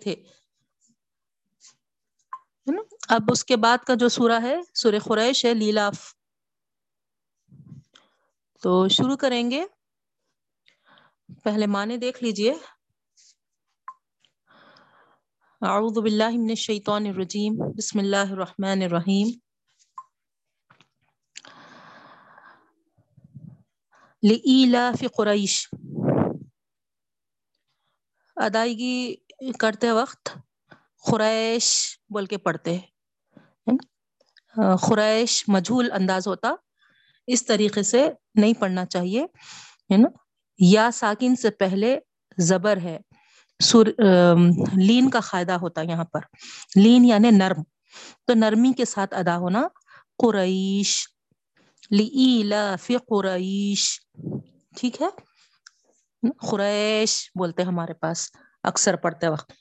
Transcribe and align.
تھے۔ 0.00 0.14
اب 3.08 3.22
اس 3.32 3.44
کے 3.44 3.56
بعد 3.56 3.78
کا 3.78 3.94
جو 3.94 4.08
سورہ 4.08 4.40
ہے، 4.42 4.56
سورہ 4.74 4.98
خریش 4.98 5.44
ہے، 5.44 5.54
لیلاف۔ 5.54 6.14
تو 8.62 8.88
شروع 8.88 9.16
کریں 9.16 9.50
گے۔ 9.50 9.64
پہلے 11.44 11.66
معنی 11.66 11.96
دیکھ 11.96 12.24
لیجیے۔ 12.24 12.54
اعوذ 15.62 15.98
باللہ 15.98 16.28
من 16.28 16.46
الشیطان 16.48 17.06
الرجیم۔ 17.06 17.54
بسم 17.76 17.98
اللہ 17.98 18.30
الرحمن 18.30 18.82
الرحیم۔ 18.82 19.28
لإیلاف 24.22 25.04
قریش۔ 25.16 25.68
ادائیگی 28.36 29.16
کرتے 29.40 29.90
وقت 29.92 30.28
خریش 31.06 31.66
بول 32.10 32.26
کے 32.26 32.38
پڑھتے 32.38 32.78
خریش 34.82 35.44
مجھول 35.48 35.90
انداز 35.92 36.26
ہوتا، 36.26 36.54
اس 37.28 37.44
طریقے 37.46 37.82
سے 37.82 38.08
نہیں 38.34 38.54
پڑھنا 38.60 38.84
چاہیے، 38.86 39.22
ہے 39.92 39.96
نا؟ 39.96 40.08
یا 40.58 40.88
ساکن 40.92 41.36
سے 41.36 41.50
پہلے 41.50 41.98
زبر 42.38 42.76
ہے 42.76 42.98
سر 43.60 43.88
لین 44.78 45.10
کا 45.10 45.20
فائدہ 45.20 45.52
ہوتا 45.52 45.82
یہاں 45.82 46.04
پر، 46.04 46.20
لین 46.76 47.04
یعنی 47.04 47.30
نرم، 47.30 47.62
تو 48.26 48.34
نرمی 48.34 48.72
کے 48.72 48.84
ساتھ 48.84 49.14
ادا 49.14 49.36
ہونا 49.38 49.62
قریش 50.18 51.08
فی 52.80 52.96
قریش، 53.08 53.84
ٹھیک 54.76 55.02
ہے؟ 55.02 55.08
خریش 56.48 57.30
بولتے 57.38 57.62
ہمارے 57.62 57.94
پاس۔ 57.94 58.30
اکثر 58.66 58.96
پڑھتے 58.96 59.28
وقت۔ 59.28 59.52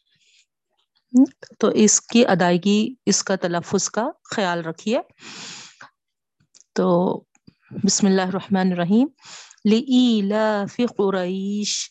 تو 1.59 1.67
اس 1.67 2.01
کی 2.01 2.25
ادائیگی، 2.25 2.93
اس 3.05 3.23
کا 3.23 3.35
تلفظ 3.35 3.89
کا 3.89 4.09
خیال 4.35 4.61
رکھیے۔ 4.61 4.99
تو 6.73 7.17
بسم 7.83 8.07
اللہ 8.07 8.21
الرحمن 8.21 8.71
الرحیم۔ 8.71 9.07
لإیلاف 9.65 10.75
قریش۔ 10.97 11.89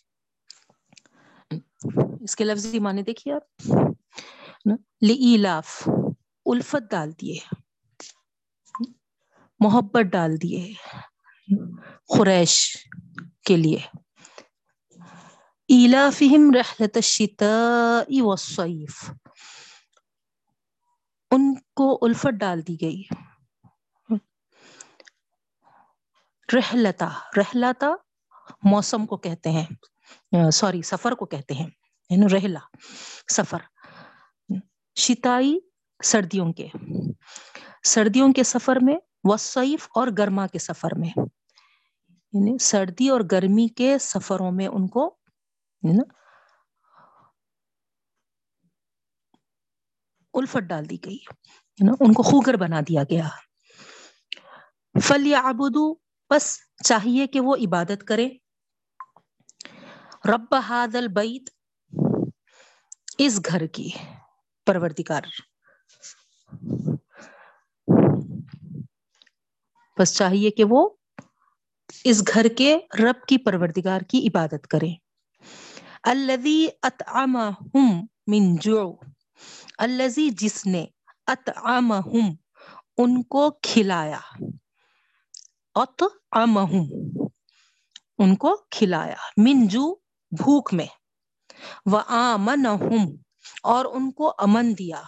اس 2.20 2.36
کے 2.36 2.44
لفظی 2.44 2.78
معنی 2.78 3.02
دیکھیے 3.02 3.34
آپ۔ 3.34 3.72
لإیلاف، 5.02 5.88
الفت 6.46 6.90
ڈال 6.90 7.12
دیے۔ 7.20 7.38
محبت 9.60 10.02
ڈال 10.02 10.42
دیے۔ 10.42 10.72
قریش 12.18 12.76
کے 13.46 13.56
لیے۔ 13.56 14.03
ایلافہم 15.74 16.50
رحلت 16.54 16.96
الشتاء 16.96 18.22
والصیف 18.22 19.10
ان 21.30 21.54
کو 21.54 21.98
الفت 22.02 22.34
ڈال 22.34 22.66
دی 22.66 22.76
گئی. 22.80 23.02
رحلتا 26.54 27.08
رحلتا 27.36 27.86
موسم 28.62 29.06
کو 29.06 29.16
کہتے 29.16 29.50
ہیں. 29.50 29.66
سوری، 30.50 30.82
سفر 30.82 31.12
کو 31.12 31.26
کہتے 31.26 31.54
ہیں. 31.54 31.66
یعنی 32.10 32.26
رحلہ، 32.34 32.58
سفر. 33.32 33.58
شتائی 34.96 35.58
سردیوں 36.04 36.52
کے. 36.52 36.68
سردیوں 37.84 38.32
کے 38.32 38.42
سفر 38.42 38.76
میں 38.82 38.96
وصیف 39.24 39.88
اور 39.94 40.08
گرما 40.18 40.46
کے 40.46 40.58
سفر 40.58 40.94
میں. 40.96 41.10
یعنی 42.32 42.58
سردی 42.58 43.08
اور 43.08 43.20
گرمی 43.32 43.68
کے 43.68 43.98
سفروں 43.98 44.52
میں 44.52 44.66
ان 44.66 44.88
کو 44.88 45.16
الفت 50.34 50.62
ڈال 50.68 50.90
دی 50.90 50.96
گئی 51.04 51.18
ان 52.00 52.12
کو 52.12 52.22
خوگر 52.22 52.56
بنا 52.56 52.80
دیا 52.80 53.02
گیا۔ 53.02 53.28
فلی 55.08 55.34
آبدو 55.34 55.94
بس 56.30 56.58
چاہیے 56.84 57.26
کہ 57.26 57.40
وہ 57.40 57.56
عبادت 57.56 58.04
کرے 58.08 58.28
رب 60.28 60.54
ہاد 60.68 60.94
البعید 60.94 61.50
اس 63.18 63.40
گھر 63.46 63.66
کی 63.66 63.90
پروردگار۔ 64.66 65.22
بس 70.00 70.16
چاہیے 70.16 70.50
کہ 70.50 70.64
وہ 70.70 70.90
اس 72.04 72.22
گھر 72.34 72.46
کے 72.58 72.78
رب 72.98 73.26
کی 73.28 73.38
پروردگار 73.38 74.00
کی 74.00 74.28
عبادت 74.28 74.66
کرے 74.66 75.03
الذي 76.04 76.68
اطعمهم 76.82 78.06
من 78.26 78.56
جوع. 78.56 78.92
الذي 79.78 80.30
جس 80.30 80.66
نے 80.66 80.86
اطعمهم 81.26 82.34
ان 82.96 83.22
کو 83.22 83.50
کھلایا. 83.50 84.20
اطعمهم 85.74 86.86
ان 88.18 88.36
کو 88.36 88.56
کھلایا. 88.70 89.14
من 89.36 89.66
جو 89.66 89.94
بھوک 90.30 90.74
میں. 90.74 90.86
وآمنهم، 91.86 93.16
اور 93.62 93.84
ان 93.84 94.12
کو 94.12 94.34
امن 94.38 94.72
دیا. 94.78 95.02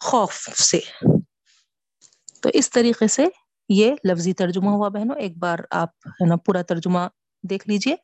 خوف 0.00 0.34
سے. 0.56 0.80
تو 2.40 2.48
اس 2.54 2.70
طریقے 2.70 3.08
سے 3.08 3.26
یہ 3.68 3.94
لفظی 4.04 4.32
ترجمہ 4.32 4.70
ہوا 4.70 4.88
بہنوں. 4.88 5.16
ایک 5.16 5.38
بار 5.38 5.58
آپ 5.70 5.88
ہے 6.06 6.26
نا 6.26 6.36
پورا 6.36 6.62
ترجمہ 6.62 6.98
دیکھ 7.42 7.68
لیجیے. 7.68 7.96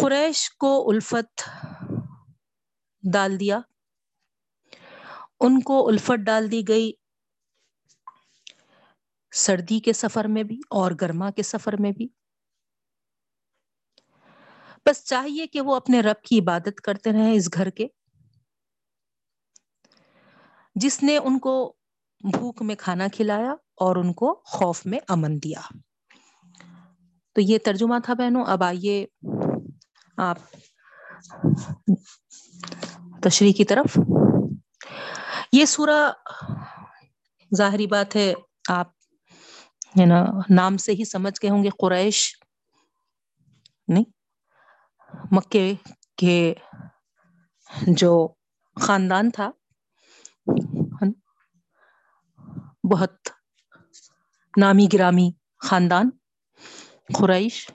قریش 0.00 0.50
کو 0.50 0.90
الفت 0.90 1.42
ڈال 3.12 3.40
دیا۔ 3.40 3.58
ان 5.40 5.60
کو 5.60 5.88
الفت 5.88 6.24
ڈال 6.26 6.50
دی 6.50 6.68
گئی 6.68 6.92
سردی 9.34 9.80
کے 9.80 9.92
سفر 9.92 10.24
میں 10.24 10.42
بھی 10.42 10.60
اور 10.70 10.92
گرما 11.00 11.30
کے 11.30 11.42
سفر 11.42 11.74
میں 11.78 11.92
بھی۔ 11.92 12.08
بس 14.86 15.04
چاہیے 15.04 15.46
کہ 15.46 15.60
وہ 15.60 15.76
اپنے 15.76 16.00
رب 16.00 16.24
کی 16.24 16.38
عبادت 16.38 16.80
کرتے 16.80 17.12
رہیں 17.12 17.32
اس 17.32 17.48
گھر 17.54 17.70
کے۔ 17.70 17.86
جس 20.74 21.02
نے 21.02 21.16
ان 21.16 21.38
کو 21.38 21.76
بھوک 22.32 22.62
میں 22.62 22.74
کھانا 22.74 23.06
کھلایا 23.12 23.52
اور 23.74 23.96
ان 23.96 24.12
کو 24.12 24.42
خوف 24.44 24.86
میں 24.86 24.98
امن 25.08 25.42
دیا۔ 25.42 25.60
تو 27.32 27.40
یہ 27.40 27.58
ترجمہ 27.64 27.94
تھا 28.04 28.14
بہنوں، 28.14 28.44
اب 28.46 28.62
آئیے 28.62 29.06
آپ 30.16 30.38
تشریح 33.22 33.52
کی 33.56 33.64
طرف۔ 33.64 33.98
یہ 35.52 35.64
سورہ 35.64 36.12
ظاہری 37.56 37.86
بات 37.86 38.16
ہے، 38.16 38.34
آپ 38.68 38.88
ہے 40.00 40.06
نا 40.06 40.24
نام 40.50 40.76
سے 40.76 40.92
ہی 40.92 41.04
سمجھ 41.04 41.34
گئے 41.42 41.50
ہوں 41.50 41.64
گے، 41.64 41.68
قریش 41.68 42.40
نہیں، 43.88 44.04
مکے 45.30 45.74
کے 46.16 46.54
جو 47.86 48.28
خاندان 48.80 49.30
تھا 49.30 49.50
بہت 52.90 53.28
نامی 54.56 54.86
گرامی 54.92 55.30
خاندان، 55.58 56.10
قریش۔ 57.14 57.70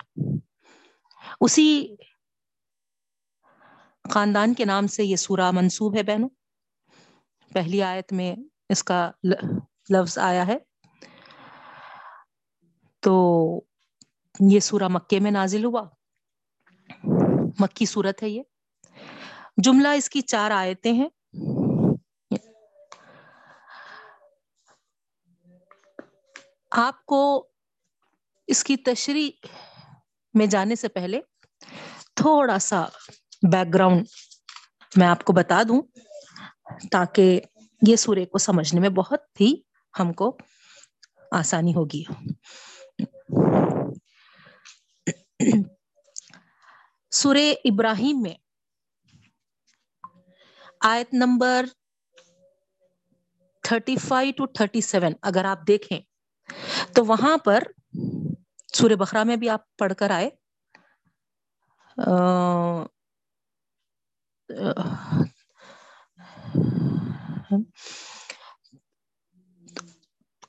اسی 1.41 1.95
خاندان 4.11 4.53
کے 4.53 4.65
نام 4.65 4.87
سے 4.87 5.03
یہ 5.03 5.15
سورہ 5.15 5.51
منصوب 5.51 5.97
ہے 5.97 6.03
بہنوں۔ 6.03 6.29
پہلی 7.53 7.83
آیت 7.83 8.13
میں 8.13 8.35
اس 8.69 8.83
کا 8.83 9.11
لفظ 9.89 10.17
آیا 10.17 10.47
ہے۔ 10.47 10.57
تو 12.99 13.15
یہ 14.39 14.59
سورہ 14.59 14.87
مکے 14.87 15.19
میں 15.19 15.31
نازل 15.31 15.65
ہوا۔ 15.65 15.83
مکی 17.59 17.85
صورت 17.85 18.23
ہے 18.23 18.29
یہ۔ 18.29 18.41
جملہ 19.63 19.87
اس 19.87 20.09
کی 20.09 20.21
چار 20.21 20.51
آیتیں 20.51 20.93
ہیں۔ 20.93 21.09
آپ 26.71 27.05
کو 27.05 27.47
اس 28.47 28.63
کی 28.63 28.77
تشریح 28.77 29.47
میں 30.33 30.45
جانے 30.45 30.75
سے 30.75 30.87
پہلے 30.87 31.19
تھوڑا 32.15 32.59
سا 32.59 32.85
بیک 33.43 33.73
گراؤنڈ 33.73 34.05
میں 34.95 35.07
آپ 35.07 35.23
کو 35.23 35.33
بتا 35.33 35.61
دوں 35.67 35.81
تاکہ 36.91 37.39
یہ 37.81 37.95
سورے 37.95 38.25
کو 38.25 38.37
سمجھنے 38.37 38.79
میں 38.79 38.89
بہت 38.89 39.41
ہی 39.41 39.53
ہم 39.93 40.13
کو 40.13 40.37
آسانی 41.31 41.75
ہوگی۔ 41.75 42.03
سورہ 47.11 47.45
ابراہیم 47.65 48.21
میں 48.21 48.33
آیت 50.81 51.13
number 51.13 51.65
thirty 53.63 53.95
five 53.97 54.33
to 54.37 54.45
thirty 54.47 54.81
seven 54.81 55.13
اگر 55.21 55.45
آپ 55.45 55.67
دیکھیں 55.67 55.99
تو 56.93 57.05
وہاں 57.05 57.37
پر 57.37 57.63
سورہ 58.73 58.95
بخرا 58.95 59.23
میں 59.23 59.35
بھی 59.35 59.49
آپ 59.49 59.77
پڑھ 59.77 59.93
کر 59.93 60.11
آئے۔ 60.11 60.29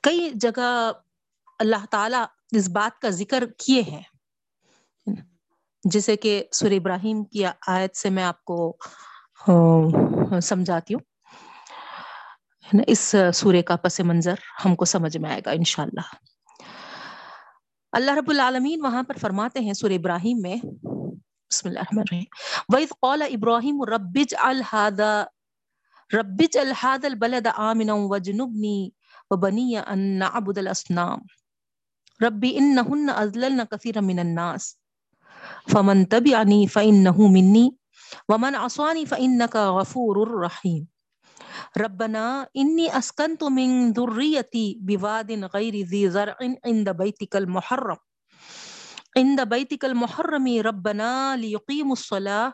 کئی 0.01 0.29
جگہ 0.33 0.91
اللہ 1.59 1.85
تعالی 1.91 2.57
اس 2.57 2.69
بات 2.69 3.01
کا 3.01 3.09
ذکر 3.09 3.43
کیے 3.57 3.81
ہیں۔ 3.81 4.01
جیسے 5.83 6.15
کہ 6.15 6.43
سور 6.51 6.71
ابراہیم 6.71 7.23
کی 7.23 7.45
آیت 7.67 7.95
سے 7.95 8.09
میں 8.09 8.23
آپ 8.23 8.45
کو 8.45 8.77
سمجھاتی 10.41 10.93
ہوں۔ 10.93 10.99
اس 12.87 13.15
سورے 13.33 13.61
کا 13.61 13.75
پس 13.75 13.99
منظر 13.99 14.35
ہم 14.65 14.75
کو 14.75 14.85
سمجھ 14.85 15.17
میں 15.17 15.31
آئے 15.31 15.41
گا 15.45 15.51
انشاءاللہ۔ 15.51 16.15
اللہ 17.91 18.11
رب 18.11 18.29
العالمین 18.29 18.85
وہاں 18.85 19.03
پر 19.03 19.17
فرماتے 19.17 19.59
ہیں 19.59 19.73
سورہ 19.73 19.93
ابراہیم 19.93 20.37
میں 20.41 20.55
بسم 21.49 21.67
اللہ 21.67 21.79
الرحمن 21.79 21.99
الرحیم. 21.99 22.25
وَإِذْ 22.73 22.91
قَالَ 23.01 23.21
إِبْرَاهِيمُ 23.23 23.77
رَبِّ 23.89 24.17
اجْعَلْ 24.21 24.61
هَذَا 24.73 25.25
رَبِّ 26.13 26.41
اجْعَلْ 26.41 26.73
هَذَا 26.83 27.07
الْبَلَدَ 27.07 27.47
آمِنًا 27.47 27.93
وَجْنُبْنِي 27.93 28.91
وَبَنِيَّ 29.31 29.79
أَن 29.79 30.19
نَعْبُدَ 30.19 30.57
الْأَصْنَامَ. 30.57 31.19
رَبِّ 32.23 32.43
إِنَّهُنَّ 32.45 33.09
أَضْلَلْنَ 33.09 33.63
كَثِيرًا 33.63 34.01
مِنَ 34.01 34.19
النَّاسِ. 34.19 34.77
فَمَن 35.73 36.07
تَبِعَنِي 36.09 36.67
فَإِنَّهُ 36.67 37.17
مِنِّي 37.27 37.77
وَمَنْ 38.29 38.55
عَصَانِي 38.55 39.05
فَإِنَّكَ 39.05 39.55
غَفُورٌ 39.55 40.15
رَحِيمٌ. 40.45 40.85
ربنا 41.77 42.45
انی 42.53 42.87
اسکنت 42.89 43.43
من 43.43 43.93
ذریتی 43.93 44.77
بواد 44.81 45.31
غیر 45.53 45.73
ذی 45.73 46.09
زرع 46.09 46.37
عند 46.65 46.89
بیتک 46.89 47.35
المحرم. 47.35 47.97
عند 49.15 49.39
بیتک 49.49 49.85
المحرم 49.85 50.47
ربنا 50.65 51.35
لیقیموا 51.35 51.95
الصلاة 51.97 52.49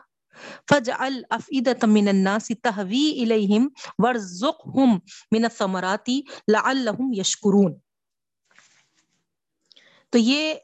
فجعل 0.70 1.18
افئدت 1.30 1.84
من 1.90 2.08
الناس 2.08 2.50
تهوی 2.62 3.04
الیہم 3.22 3.68
ورزقهم 4.04 5.36
من 5.36 5.48
الثمرات 5.50 6.10
لعلهم 6.48 7.12
یشکرون 7.18 7.74
تو 10.12 10.18
یہ 10.18 10.54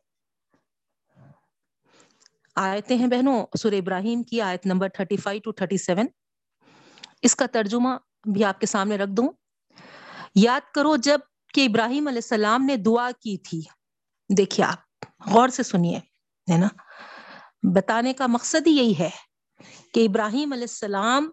آیتیں 2.57 2.97
ہیں 2.97 3.07
بہنوں، 3.07 3.37
سورہ 3.59 3.75
ابراہیم 3.77 4.23
کی 4.31 4.41
آیت 4.43 4.67
نمبر 4.67 4.89
35 4.97 5.39
ٹو 5.45 5.53
37 5.61 6.11
اس 7.23 7.37
کا 7.37 7.47
ترجمہ 7.53 7.97
بھی 8.33 8.45
آپ 8.45 8.61
کے 8.61 8.67
سامنے 8.67 8.97
رکھ 8.99 9.11
دوں۔ 9.17 9.29
یاد 10.43 10.73
کرو 10.75 10.97
جبکہ 11.07 11.67
ابراہیم 11.67 12.09
علیہ 12.09 12.25
السلام 12.25 12.65
نے 12.65 12.77
دعا 12.87 13.11
کی 13.21 13.37
تھی، 13.49 13.61
دیکھیے 14.31 14.65
آپ 14.67 14.81
غور 15.27 15.49
سے 15.49 15.63
سنیے، 15.63 15.99
ہے 16.53 16.59
نا؟ 16.59 16.69
بتانے 17.77 18.13
کا 18.13 18.27
مقصد 18.27 18.67
ہی 18.67 18.73
یہی 18.73 18.95
ہے 18.99 19.11
کہ 19.95 20.07
ابراہیم 20.09 20.53
علیہ 20.53 20.63
السلام 20.63 21.31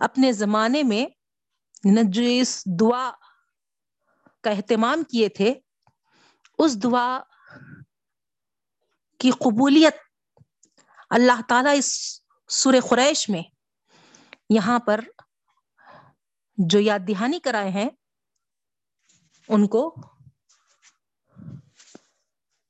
اپنے 0.00 0.32
زمانے 0.32 0.82
میں 0.82 1.06
جو 1.84 2.22
اس 2.22 2.62
دعا 2.80 3.10
کا 4.44 4.50
اہتمام 4.50 5.02
کیے 5.02 5.28
تھے۔ 5.28 5.54
اس 6.58 6.82
دعا 6.82 7.20
کی 9.18 9.30
قبولیت 9.30 9.96
اللہ 11.10 11.40
تعالی 11.48 11.70
اس 11.78 12.20
سور 12.48 12.74
قریش 12.90 13.28
میں 13.28 13.42
یہاں 14.50 14.78
پر 14.78 15.00
جو 16.58 16.80
یاد 16.80 16.98
دہانی 17.08 17.38
کرائے 17.40 17.70
ہیں، 17.70 17.88
ان 19.48 19.66
کو 19.66 19.94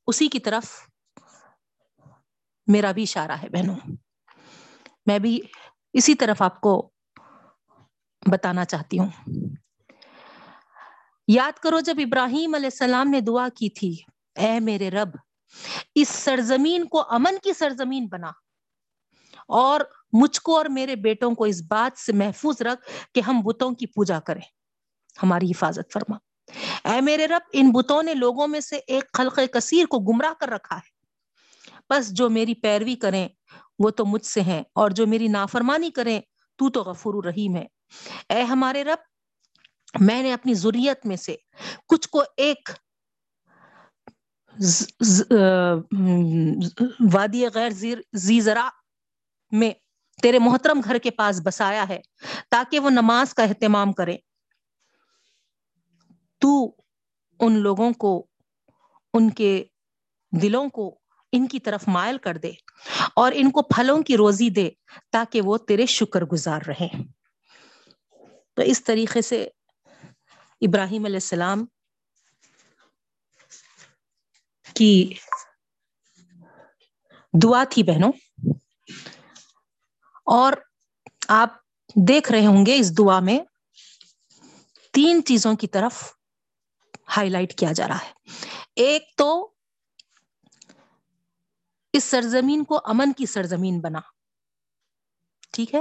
اسی 0.08 0.28
کی 0.28 0.40
طرف 0.40 0.64
میرا 2.66 2.92
بھی 2.92 3.02
اشارہ 3.02 3.32
ہے 3.32 3.48
بہنوں۔ 3.48 3.76
میں 5.06 5.18
بھی 5.18 5.40
اسی 5.92 6.14
طرف 6.14 6.42
آپ 6.42 6.60
کو 6.60 6.90
بتانا 8.32 8.64
چاہتی 8.64 8.98
ہوں۔ 8.98 9.08
یاد 11.28 11.52
کرو 11.52 11.80
جب 11.80 11.94
ابراہیم 11.98 12.54
علیہ 12.54 12.66
السلام 12.66 13.08
نے 13.08 13.20
دعا 13.20 13.48
کی 13.48 13.70
تھی، 13.70 13.96
اے 14.34 14.60
میرے 14.60 14.90
رب، 14.90 15.08
اس 15.94 16.08
سرزمین 16.08 16.88
کو 16.88 17.02
امن 17.14 17.38
کی 17.42 17.52
سرزمین 17.52 18.06
بنا 18.06 18.30
اور 19.48 19.80
مجھ 20.12 20.40
کو 20.40 20.56
اور 20.56 20.66
میرے 20.66 20.96
بیٹوں 20.96 21.34
کو 21.34 21.44
اس 21.44 21.62
بات 21.62 21.98
سے 21.98 22.12
محفوظ 22.12 22.62
رکھ 22.62 22.88
کہ 23.14 23.20
ہم 23.20 23.40
بتوں 23.44 23.70
کی 23.70 23.86
پوجا 23.86 24.20
کریں۔ 24.20 24.42
ہماری 25.22 25.50
حفاظت 25.50 25.92
فرما۔ 25.92 26.27
اے 26.84 27.00
میرے 27.00 27.26
رب، 27.26 27.48
ان 27.52 27.70
بتوں 27.72 28.02
نے 28.02 28.14
لوگوں 28.14 28.48
میں 28.48 28.60
سے 28.60 28.76
ایک 28.76 29.12
خلق 29.12 29.38
کثیر 29.52 29.86
کو 29.86 29.98
گمراہ 29.98 30.34
کر 30.40 30.48
رکھا 30.48 30.76
ہے۔ 30.76 30.96
بس 31.90 32.10
جو 32.10 32.28
میری 32.30 32.54
پیروی 32.54 32.94
کریں، 32.94 33.28
وہ 33.78 33.90
تو 33.90 34.04
مجھ 34.06 34.24
سے 34.26 34.40
ہیں، 34.40 34.62
اور 34.74 34.90
جو 34.90 35.06
میری 35.06 35.28
نافرمانی 35.28 35.90
کریں، 35.90 36.20
تو 36.58 36.70
تو 36.70 36.82
غفور 36.82 37.24
رحیم 37.24 37.56
ہے۔ 37.56 37.66
اے 38.28 38.42
ہمارے 38.42 38.84
رب، 38.84 38.98
میں 40.00 40.22
نے 40.22 40.32
اپنی 40.32 40.54
ضروریت 40.54 41.06
میں 41.06 41.16
سے 41.16 41.36
کچھ 41.88 42.08
کو 42.08 42.22
ایک 42.36 42.70
وادی 47.14 47.44
غیر 47.54 47.70
زی 48.12 48.40
ذرا 48.40 48.68
میں 49.52 49.70
تیرے 50.22 50.38
محترم 50.38 50.80
گھر 50.84 50.98
کے 50.98 51.10
پاس 51.10 51.40
بسایا 51.44 51.88
ہے، 51.88 52.00
تاکہ 52.50 52.80
وہ 52.80 52.90
نماز 52.90 53.34
کا 53.34 53.42
اہتمام 53.42 53.92
کرے 53.92 54.16
تو 56.38 56.76
ان 57.40 57.58
لوگوں 57.58 57.92
کو، 57.92 58.26
ان 59.14 59.30
کے 59.30 59.64
دلوں 60.42 60.68
کو 60.68 60.98
ان 61.32 61.46
کی 61.48 61.60
طرف 61.60 61.84
مائل 61.86 62.18
کر 62.18 62.36
دے 62.36 62.52
اور 63.14 63.32
ان 63.34 63.50
کو 63.50 63.62
پھلوں 63.62 64.02
کی 64.02 64.16
روزی 64.16 64.50
دے 64.50 64.70
تاکہ 65.12 65.40
وہ 65.40 65.58
تیرے 65.58 65.86
شکر 65.86 66.24
گزار 66.24 66.60
رہے 66.68 66.88
تو 68.54 68.62
اس 68.62 68.84
طریقے 68.84 69.22
سے 69.22 69.48
ابراہیم 70.60 71.04
علیہ 71.04 71.16
السلام 71.16 71.64
کی 74.74 75.14
دعا 77.42 77.64
تھی 77.70 77.82
بہنوں۔ 77.82 78.12
اور 80.24 80.52
آپ 81.28 81.48
دیکھ 82.08 82.32
رہے 82.32 82.46
ہوں 82.46 82.66
گے 82.66 82.78
اس 82.78 82.98
دعا 82.98 83.20
میں 83.20 83.38
تین 84.92 85.24
چیزوں 85.24 85.54
کی 85.56 85.66
طرف 85.66 86.17
ہائی 87.16 87.30
لائٹ 87.30 87.58
کیا 87.58 87.72
جا 87.72 87.88
رہا 87.88 87.98
ہے۔ 87.98 88.12
ایک 88.76 89.02
تو 89.16 89.50
اس 91.92 92.04
سرزمین 92.04 92.64
کو 92.64 92.80
امن 92.84 93.12
کی 93.12 93.26
سرزمین 93.26 93.80
بنا۔ 93.80 94.00
ٹھیک 95.52 95.74
ہے۔ 95.74 95.80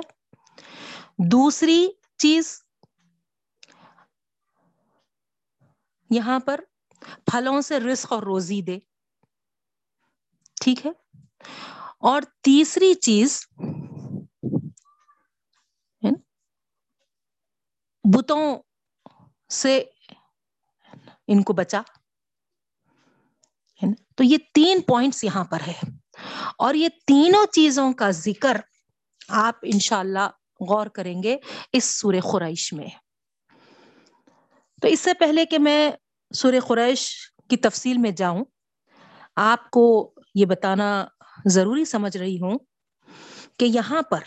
دوسری 1.32 1.88
چیز 2.18 2.64
یہاں 6.10 6.40
پر 6.40 6.60
پھلوں 7.26 7.62
سے 7.62 7.80
رزق 7.80 8.14
اور 8.14 8.24
روزی 8.24 8.62
دے۔ 8.62 8.80
ٹھیک 10.62 10.86
ہے۔ 10.86 10.92
اور 12.00 12.22
تیسری 12.42 12.94
چیز 12.94 13.48
بتوں 18.04 18.58
سے 19.50 19.84
ان 21.28 21.44
کو 21.44 21.54
بچا۔ 21.54 21.82
تو 24.16 24.24
یہ 24.24 24.38
تین 24.54 24.82
پوائنٹس 24.82 25.24
یہاں 25.24 25.46
پر 25.46 25.60
ہے۔ 25.68 25.80
اور 26.58 26.74
یہ 26.74 26.90
تینوں 27.08 27.46
چیزوں 27.46 27.94
کا 27.94 28.12
ذکر 28.12 28.58
آپ 29.28 29.56
انشاءاللہ 29.62 30.30
غور 30.70 30.88
کریں 30.88 31.24
گے 31.24 31.38
اس 31.74 31.84
سور 31.84 32.14
خورائش 32.24 32.74
میں۔ 32.74 32.88
تو 34.82 34.88
اس 34.88 35.00
سے 35.00 35.14
پہلے 35.14 35.46
کہ 35.46 35.60
میں 35.60 35.92
سور 36.34 36.54
قریش 36.68 37.32
کی 37.50 37.58
تفصیل 37.58 37.98
میں 37.98 38.12
جاؤں، 38.12 38.46
آپ 39.36 39.70
کو 39.70 40.14
یہ 40.36 40.46
بتانا 40.46 41.06
ضروری 41.46 41.86
سمجھ 41.86 42.18
رہی 42.18 42.42
ہوں 42.42 42.58
کہ 43.60 43.66
یہاں 43.66 44.02
پر 44.02 44.20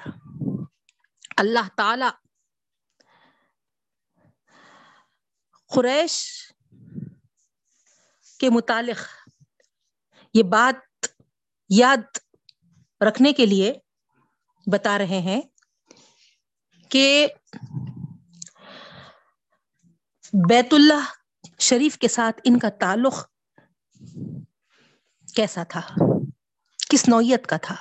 اللہ 1.36 1.68
تعالی 1.76 2.04
قریش 5.74 6.26
کے 8.40 8.50
متعلق 8.50 9.00
یہ 10.34 10.42
بات 10.42 11.06
یاد 11.70 12.18
رکھنے 13.00 13.32
کے 13.32 13.46
لیے 13.46 13.72
بتا 14.66 14.98
رہے 14.98 15.18
ہیں 15.20 15.40
کہ 16.90 17.26
بیت 20.32 20.74
اللہ 20.74 21.12
شریف 21.58 21.98
کے 21.98 22.08
ساتھ 22.08 22.40
ان 22.44 22.58
کا 22.58 22.68
تعلق 22.68 23.24
کیسا 25.34 25.62
تھا؟ 25.62 25.80
کس 26.90 27.08
نوعیت 27.08 27.46
کا 27.46 27.56
تھا؟ 27.56 27.74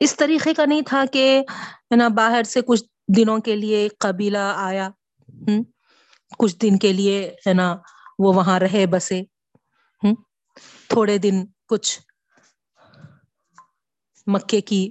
اس 0.00 0.16
طریقے 0.16 0.54
کا 0.54 0.64
نہیں 0.64 0.82
تھا 0.86 1.04
کہ 1.12 1.42
نا 1.96 2.08
باہر 2.08 2.42
سے 2.42 2.60
کچھ 2.66 2.84
دنوں 3.16 3.38
کے 3.38 3.56
لیے 3.56 3.88
قبیلہ 3.98 4.52
آیا 4.56 4.88
کچھ 6.38 6.56
دن 6.56 6.78
کے 6.78 6.92
لیے 6.92 7.18
ہے 7.46 7.52
نا 7.52 7.74
وہ 8.18 8.32
وہاں 8.34 8.60
رہے 8.60 8.86
بسے۔ 8.86 9.22
تھوڑے 10.88 11.18
دن 11.18 11.44
کچھ 11.68 12.00
مکے 14.26 14.60
کی 14.60 14.90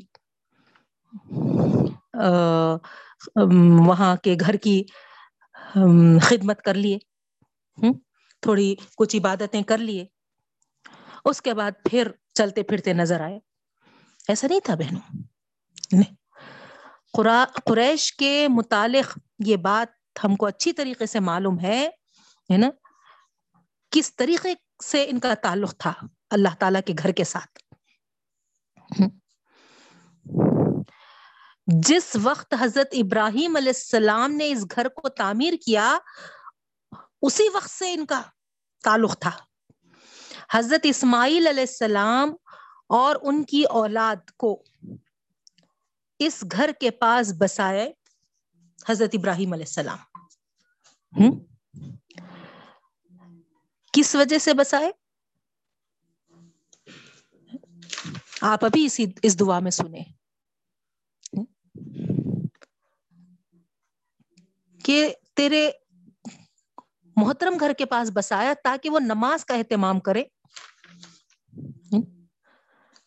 وہاں 3.88 4.16
کے 4.16 4.36
گھر 4.40 4.54
کی 4.54 4.84
خدمت 6.22 6.62
کر 6.62 6.74
لیے۔ 6.74 6.98
تھوڑی 8.42 8.75
کچھ 8.98 9.16
عبادتیں 9.16 9.62
کر 9.62 9.78
لیے۔ 9.78 10.06
اس 11.25 11.42
کے 11.42 11.54
بعد 11.54 11.72
پھر 11.90 12.12
چلتے 12.34 12.63
پھرتے 12.63 12.94
نظر 12.94 13.22
آئے۔ 13.22 13.40
ایسا 14.28 14.48
نہیں 14.48 14.60
تھا 14.63 14.75
بہنوں؟ 14.75 15.22
قریش 17.66 18.13
کے 18.13 18.48
متعلق 18.50 19.18
یہ 19.46 19.56
بات 19.56 19.88
ہم 20.24 20.36
کو 20.36 20.46
اچھی 20.46 20.74
طریقے 20.74 21.06
سے 21.06 21.20
معلوم 21.20 21.60
ہے 21.60 21.90
نا؟ 22.58 22.70
کس 23.91 24.15
طریقے 24.15 24.53
سے 24.83 25.10
ان 25.10 25.19
کا 25.19 25.33
تعلق 25.33 25.77
تھا 25.77 25.93
اللہ 26.29 26.50
تعالی 26.60 26.79
کے 26.86 26.93
گھر 27.03 27.12
کے 27.12 27.24
ساتھ؟ 27.24 27.60
جس 31.67 32.17
وقت 32.24 32.53
حضرت 32.60 32.88
ابراہیم 32.91 33.55
علیہ 33.55 33.69
السلام 33.69 34.31
نے 34.31 34.51
اس 34.51 34.65
گھر 34.75 34.88
کو 34.88 35.10
تعمیر 35.10 35.53
کیا، 35.65 35.98
اسی 37.21 37.50
وقت 37.53 37.69
سے 37.69 37.93
ان 37.93 38.05
کا 38.05 38.21
تعلق 38.83 39.19
تھا۔ 39.19 39.31
حضرت 40.51 40.81
اسماعیل 40.83 41.48
علیہ 41.48 41.63
السلام 41.63 42.36
اور 42.89 43.15
ان 43.21 43.43
کی 43.43 43.63
اولاد 43.63 44.31
کو 44.38 44.63
اس 46.19 46.43
گھر 46.51 46.71
کے 46.79 46.91
پاس 46.91 47.33
بسائے 47.38 47.93
حضرت 48.89 49.10
ابراہیم 49.13 49.53
علیہ 49.53 49.65
السلام۔ 49.65 49.98
کس 53.93 54.15
وجہ 54.15 54.38
سے 54.38 54.53
بسائے 54.53 54.91
آپ 58.41 58.65
ابھی 58.65 58.86
اسی 58.86 59.05
اس 59.24 59.39
دعا 59.39 59.60
میں 59.60 59.71
سنیں۔ 59.71 60.03
کہ 64.81 64.98
تیرے 65.33 65.69
محترم 67.17 67.57
گھر 67.60 67.74
کے 67.74 67.86
پاس 67.86 68.12
بسایا 68.13 68.53
تاکہ 68.63 68.89
وہ 68.89 69.00
نماز 69.00 69.45
کا 69.45 69.55
اہتمام 69.55 70.00
کرے۔ 70.00 70.24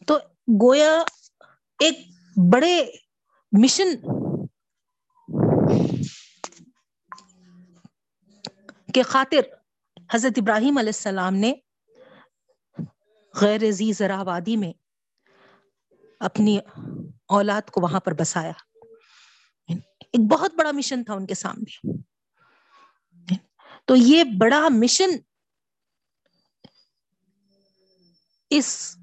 تو 0.09 0.19
گویا 0.63 0.93
ایک 1.81 1.99
بڑے 2.53 2.77
مشن 3.53 3.89
کے 8.95 9.03
خاطر 9.03 9.43
حضرت 10.15 10.33
ابراہیم 10.37 10.79
علیہ 10.79 10.89
السلام 10.89 11.35
نے 11.35 11.53
غیر 13.41 13.71
زی 13.71 13.93
ذرا 13.93 14.23
وادی 14.23 14.57
میں 14.57 14.73
اپنی 16.21 16.59
اولاد 17.29 17.71
کو 17.71 17.81
وہاں 17.81 18.01
پر 18.01 18.15
بسایا۔ 18.15 18.53
ایک 20.01 20.31
بہت 20.31 20.55
بڑا 20.55 20.71
مشن 20.73 21.05
تھا 21.05 21.15
ان 21.15 21.27
کے 21.27 21.35
سامنے۔ 21.35 21.99
تو 23.85 23.97
یہ 23.97 24.25
بڑا 24.41 24.69
مشن 24.71 25.11
اس 28.51 28.97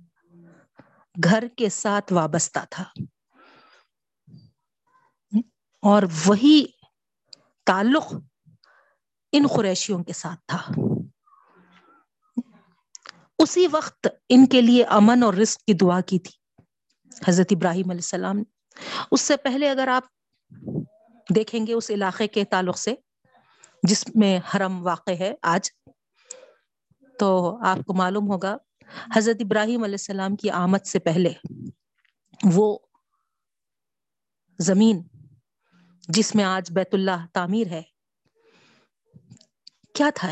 گھر 1.24 1.44
کے 1.58 1.70
ساتھ 1.70 2.14
وابستہ 2.14 2.60
تھا۔ 2.70 2.84
اور 5.82 6.04
وہی 6.26 6.66
تعلق 7.66 8.14
ان 9.32 9.44
قریشیوں 9.56 10.04
کے 10.04 10.14
ساتھ 10.14 10.42
تھا۔ 10.48 10.68
اسی 13.42 13.68
وقت 13.72 14.08
ان 14.30 14.46
کے 14.46 14.62
لیے 14.62 14.84
امن 14.84 15.24
اور 15.24 15.34
رزق 15.34 15.60
کی 15.60 15.74
دعا 15.74 16.02
کی 16.02 16.20
تھی۔ 16.20 16.32
حضرت 17.28 17.48
ابراہیم 17.52 17.90
علیہ 17.90 17.98
السلام 17.98 18.38
نے۔ 18.38 18.44
اس 19.12 19.22
سے 19.22 19.38
پہلے 19.38 19.70
اگر 19.70 19.88
آپ 19.88 20.04
دیکھیں 21.36 21.68
گے 21.68 21.74
اس 21.74 21.92
علاقے 21.92 22.28
کے 22.28 22.46
تعلق 22.46 22.78
سے، 22.78 22.96
جس 23.84 24.16
میں 24.16 24.40
حرم 24.56 24.86
واقع 24.86 25.12
ہے 25.20 25.34
آج، 25.42 25.70
تو 27.20 27.58
آپ 27.66 27.78
کو 27.86 27.94
معلوم 27.94 28.32
ہوگا، 28.32 28.58
حضرت 29.16 29.36
ابراہیم 29.40 29.84
علیہ 29.84 29.94
السلام 29.94 30.36
کی 30.36 30.50
آمد 30.50 30.86
سے 30.86 31.00
پہلے 31.00 31.34
وہ 32.44 32.78
زمین 34.60 35.04
جس 36.08 36.36
میں 36.36 36.44
آج 36.44 36.72
بیت 36.72 36.94
اللہ 36.94 37.26
تعمیر 37.34 37.68
ہے، 37.68 37.82
کیا 39.96 40.10
تھا؟ 40.16 40.32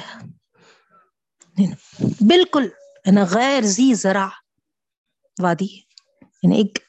بالکل 2.28 2.68
غیر 3.06 3.62
زی 3.63 3.94
ذرا 3.94 4.27
وادی 5.44 5.75
یعنی 6.44 6.58
ایک 6.58 6.79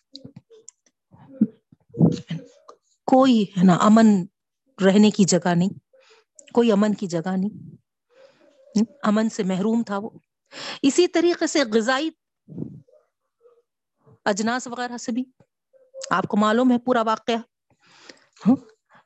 کوئی 3.04 3.42
ہے 3.42 3.64
نا 3.64 3.74
امن 3.74 4.06
رہنے 4.84 5.10
کی 5.10 5.24
جگہ 5.24 5.54
نہیں 5.54 5.78
کوئی 6.52 6.72
امن 6.72 6.94
کی 6.94 7.06
جگہ 7.06 7.36
نہیں 7.36 8.84
امن 9.02 9.28
سے 9.28 9.42
محروم 9.42 9.82
تھا 9.82 9.98
وہ. 9.98 10.10
اسی 10.82 11.08
طریقے 11.08 11.46
سے 11.46 11.64
غذائی 11.64 12.10
اجناس 14.24 14.66
وغیرہ 14.66 14.96
سے 14.96 15.12
بھی. 15.12 15.24
آپ 16.10 16.26
کو 16.26 16.36
معلوم 16.36 16.72
ہے 16.72 16.78
پورا 16.78 17.02
واقعہ. 17.02 17.36
ہاں، 18.46 18.56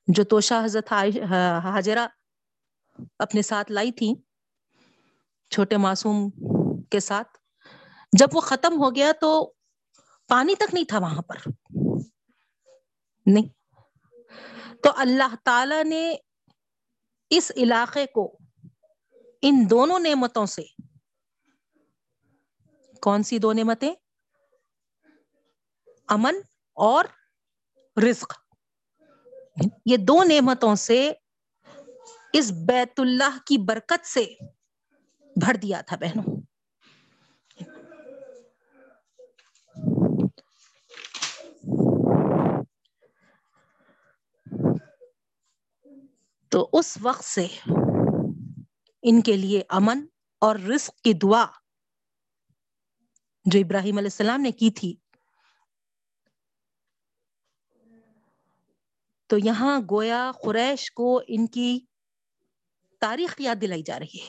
جو 0.08 0.24
توشا 0.24 0.64
حضرت 0.64 0.92
حاجرہ 1.64 2.06
اپنے 3.18 3.42
ساتھ 3.42 3.72
لائی 3.72 3.92
تھی 3.92 4.14
چھوٹے 5.50 5.76
معصوم 5.76 6.30
کے 6.94 7.00
ساتھ، 7.00 7.38
جب 8.18 8.26
وہ 8.32 8.40
ختم 8.40 8.72
ہو 8.82 8.94
گیا 8.94 9.12
تو 9.20 9.52
پانی 10.28 10.54
تک 10.54 10.74
نہیں 10.74 10.84
تھا 10.84 10.98
وہاں 10.98 11.22
پر۔ 11.22 11.36
نہیں۔ 13.26 13.48
تو 14.82 14.90
اللہ 14.96 15.34
تعالی 15.44 15.82
نے 15.82 16.16
اس 17.30 17.52
علاقے 17.56 18.06
کو، 18.06 18.38
ان 19.42 19.66
دونوں 19.70 19.98
نعمتوں 19.98 20.46
سے 20.46 20.62
کون 23.00 23.22
سی 23.22 23.38
دو 23.38 23.52
نعمتیں؟ 23.52 23.94
امن 26.08 26.34
اور 26.74 27.04
رزق۔ 28.10 28.32
یہ 29.86 29.96
دو 29.96 30.22
نعمتوں 30.22 30.74
سے 30.74 31.12
اس 32.32 32.52
بیت 32.66 33.00
اللہ 33.00 33.38
کی 33.46 33.58
برکت 33.58 34.06
سے 34.06 34.24
بھر 35.36 35.54
دیا 35.54 35.80
تھا 35.80 35.96
بہنوں۔ 35.96 36.33
تو 46.54 46.70
اس 46.72 46.98
وقت 47.02 47.24
سے 47.24 47.46
ان 49.02 49.22
کے 49.22 49.36
لیے 49.36 49.62
امن 49.68 50.06
اور 50.40 50.56
رزق 50.56 51.00
کی 51.00 51.12
دعا 51.12 51.46
جو 53.44 53.58
ابراہیم 53.58 53.98
علیہ 53.98 54.06
السلام 54.06 54.40
نے 54.40 54.52
کی 54.52 54.70
تھی۔ 54.70 54.96
تو 59.26 59.38
یہاں 59.38 59.80
گویا 59.90 60.30
قریش 60.44 60.90
کو 60.90 61.20
ان 61.28 61.46
کی 61.46 61.80
تاریخ 63.00 63.34
یاد 63.38 63.56
دلائی 63.60 63.82
جا 63.82 63.98
رہی 63.98 64.22
ہے۔ 64.22 64.28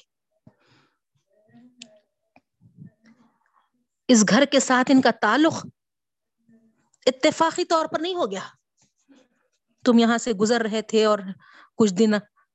اس 4.08 4.26
گھر 4.30 4.46
کے 4.46 4.60
ساتھ 4.60 4.92
ان 4.92 5.02
کا 5.02 5.12
تعلق 5.22 5.66
اتفاقی 7.06 7.66
طور 7.66 7.86
پر 7.86 8.00
نہیں 8.00 8.16
ہو 8.16 8.32
گیا۔ 8.32 8.48
تم 9.86 10.00
یہاں 10.00 10.18
سے 10.18 10.34
گزر 10.34 10.62
رہے 10.62 10.82
تھے 10.82 11.06
اور 11.06 11.20
کچھ 11.78 11.94
دن 11.94 12.12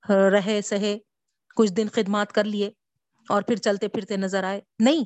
رہے، 0.09 0.63
سہے، 0.63 0.99
کچھ 1.57 1.73
دن 1.73 1.89
خدمات 1.89 2.33
کر 2.33 2.45
لیے 2.45 2.71
اور 3.29 3.43
پھر 3.43 3.57
چلتے 3.57 3.89
پھرتے 3.89 4.17
نظر 4.17 4.45
آئے۔ 4.45 4.61
نہیں، 4.79 5.05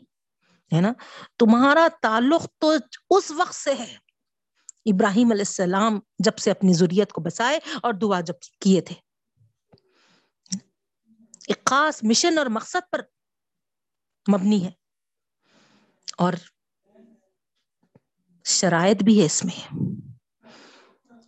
ہے 0.75 0.81
نا؟ 0.81 0.93
تمہارا 1.39 1.89
تعلق 2.03 2.47
تو 2.59 2.73
اس 3.11 3.31
وقت 3.31 3.55
سے 3.55 3.75
ہے۔ 3.75 3.97
ابراہیم 4.87 5.31
علیہ 5.31 5.41
السلام 5.41 6.01
جب 6.19 6.39
سے 6.39 6.51
اپنی 6.51 6.73
ضروریت 6.73 7.13
کو 7.13 7.21
بسائے 7.21 7.61
اور 7.83 7.95
دعا 7.95 8.21
جب 8.21 8.35
کیے 8.61 8.81
تھے۔ 8.81 8.95
ایک 11.49 11.65
خاص 11.65 12.03
مشن 12.03 12.39
اور 12.39 12.47
مقصد 12.47 12.91
پر 12.93 13.01
مبنی 14.35 14.65
ہے۔ 14.65 14.71
اور 16.19 16.33
شرائط 18.45 19.03
بھی 19.03 19.21
ہے 19.21 19.27
اس 19.27 19.45
میں۔ 19.45 19.75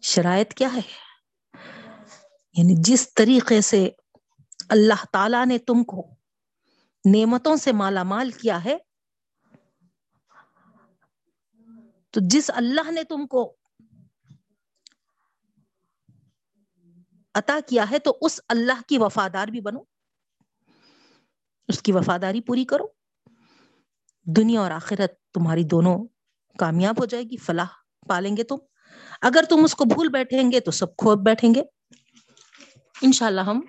شرائط 0.02 0.55
کیا 0.55 0.69
ہے؟ 0.75 1.06
یعنی 2.57 2.75
جس 2.79 3.15
طریقے 3.15 3.61
سے 3.61 3.89
اللہ 4.69 5.05
تعالی 5.13 5.45
نے 5.45 5.59
تم 5.59 5.85
کو 5.85 6.11
نعمتوں 7.05 7.57
سے 7.57 7.73
مالا 7.73 8.03
مال 8.03 8.31
کیا 8.31 8.65
ہے، 8.65 8.79
تو 12.11 12.21
جس 12.23 12.51
اللہ 12.55 12.91
نے 12.91 13.05
تم 13.05 13.27
کو 13.27 13.57
عطا 17.35 17.59
کیا 17.67 17.91
ہے، 17.91 17.99
تو 17.99 18.19
اس 18.21 18.41
اللہ 18.49 18.83
کی 18.89 18.99
وفادار 18.99 19.49
بھی 19.49 19.61
بنو، 19.61 19.81
اس 21.69 21.83
کی 21.83 21.93
وفاداری 21.93 22.41
پوری 22.41 22.65
کرو۔ 22.65 22.87
دنیا 24.25 24.61
اور 24.61 24.71
آخرت 24.71 25.33
تمہاری 25.35 25.65
دونوں 25.65 26.09
کامیاب 26.59 27.01
ہو 27.01 27.05
جائے 27.05 27.25
گی، 27.25 27.37
فلاح 27.37 27.69
پالیں 28.09 28.37
گے 28.37 28.45
تم۔ 28.45 28.57
اگر 29.23 29.45
تم 29.51 29.65
اس 29.65 29.75
کو 29.75 29.85
بھول 29.85 30.09
بیٹھیں 30.09 30.53
گے، 30.53 30.61
تو 30.61 30.71
سب 30.71 30.97
کھو 30.97 31.17
بیٹھیں 31.17 31.55
گے۔ 31.55 31.75
انشاءاللہ 33.03 33.41
ہم، 33.41 33.61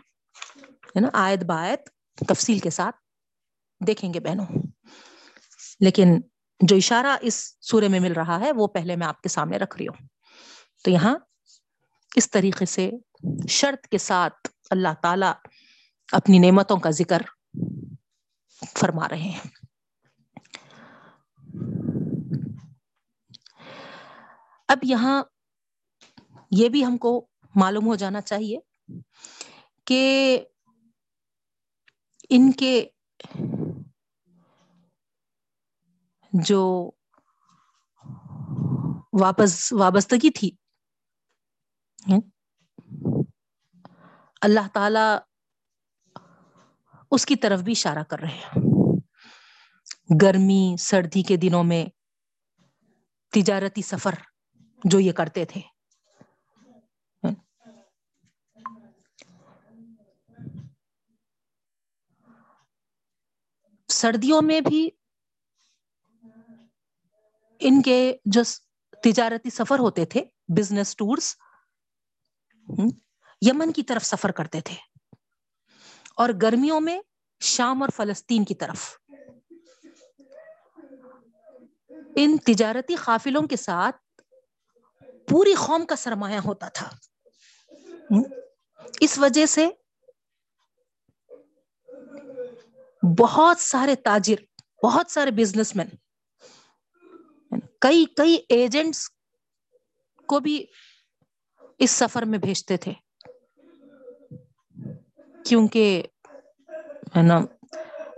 ہے 0.66 1.00
نا، 1.00 1.08
آیت 1.14 1.44
بایت 1.44 1.90
تفصیل 2.28 2.60
کے 2.60 2.70
ساتھ 2.70 2.96
دیکھیں 3.88 4.14
گے 4.14 4.20
بہنوں۔ 4.20 4.46
لیکن 5.80 6.22
جو 6.60 6.76
اشارہ 6.76 7.18
اس 7.22 7.58
سورے 7.62 7.88
میں 7.88 8.00
مل 8.00 8.14
رہا 8.14 8.40
ہے، 8.40 8.52
وہ 8.52 8.68
پہلے 8.68 8.96
میں 8.96 9.08
آپ 9.08 9.22
کے 9.22 9.30
سامنے 9.30 9.58
رکھ 9.58 9.78
رہی 9.78 9.88
ہوں۔ 9.88 10.08
تو 10.84 10.92
یہاں 10.92 11.18
اس 12.16 12.32
طریقے 12.32 12.66
سے 12.66 12.92
شرط 13.50 13.88
کے 13.88 13.98
ساتھ 13.98 14.48
اللہ 14.70 14.88
تعالی 15.02 15.50
اپنی 16.12 16.40
نعمتوں 16.40 16.78
کا 16.78 16.90
ذکر 16.90 17.22
فرما 18.78 19.10
رہے 19.10 19.18
ہیں۔ 19.18 19.40
اب 24.68 24.78
یہاں 24.84 25.24
یہ 26.52 26.70
بھی 26.70 26.86
ہم 26.86 26.98
کو 26.98 27.28
معلوم 27.56 27.86
ہو 27.86 27.96
جانا 27.96 28.22
چاہیے 28.22 28.60
کہ 29.86 30.44
ان 32.30 32.52
کے 32.52 32.88
جو 36.34 36.92
واپس 39.22 39.74
وابستگی 39.74 40.30
تھی، 40.30 40.52
اللہ 44.42 44.68
تعالی 44.74 45.18
اس 47.12 47.26
کی 47.26 47.36
طرف 47.36 47.60
بھی 47.60 47.72
اشارہ 47.72 48.04
کر 48.04 48.20
رہے 48.20 48.30
ہیں۔ 48.30 48.60
گرمی، 50.22 50.76
سردی 50.80 51.24
کے 51.24 51.38
دنوں 51.38 51.64
میں 51.64 51.86
تجارتی 53.32 53.82
سفر 53.82 54.14
جو 54.84 55.00
یہ 55.00 55.12
کرتے 55.12 55.46
تھے۔ 55.46 55.62
سردیوں 63.98 64.42
میں 64.42 64.62
بھی 64.62 64.90
ان 67.60 67.82
کے 67.82 68.18
جو 68.26 68.42
تجارتی 69.04 69.50
سفر 69.50 69.80
ہوتے 69.80 70.06
تھے 70.06 70.24
بزنس 70.58 70.96
ٹورز 70.96 71.36
یمن 73.42 73.72
کی 73.72 73.84
طرف 73.84 74.06
سفر 74.06 74.32
کرتے 74.32 74.62
تھے۔ 74.62 74.76
اور 76.16 76.30
گرمیوں 76.42 76.82
میں 76.82 77.00
شام 77.40 77.82
اور 77.82 77.90
فلسطین 77.96 78.46
کی 78.46 78.56
طرف۔ 78.56 78.98
ان 82.16 82.38
تجارتی 82.38 82.96
قافلوں 82.96 83.48
کے 83.48 83.56
ساتھ 83.56 84.22
پوری 85.30 85.54
قوم 85.54 85.86
کا 85.86 85.96
سرمایہ 85.96 86.40
ہوتا 86.46 86.70
تھا۔ 86.70 86.90
اس 89.00 89.18
وجہ 89.18 89.46
سے 89.46 89.68
بہت 93.04 93.60
سارے 93.60 93.96
تاجر، 93.96 94.40
بہت 94.84 95.12
سارے 95.12 95.32
بزنس 95.32 95.76
مین 95.76 95.88
کئی 97.82 98.06
کئی 98.18 98.38
ایجنٹس 98.50 99.08
کو 100.30 100.40
بھی 100.40 100.66
اس 101.80 101.92
سفر 101.92 102.26
میں 102.26 102.40
بھیجتے 102.40 102.78
تھے۔ 102.78 102.94
کیونکہ 105.46 106.04
ہے 107.16 107.22
نا، 107.22 107.40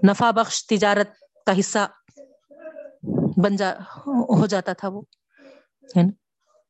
نفع 0.10 0.30
بخش 0.32 0.66
تجارت 0.68 1.10
کا 1.48 1.60
حصہ 1.60 1.88
بن 3.44 3.56
جا، 3.56 3.72
ہو 4.08 4.46
جاتا 4.46 4.74
تھا 4.74 4.88
وہ 4.88 5.02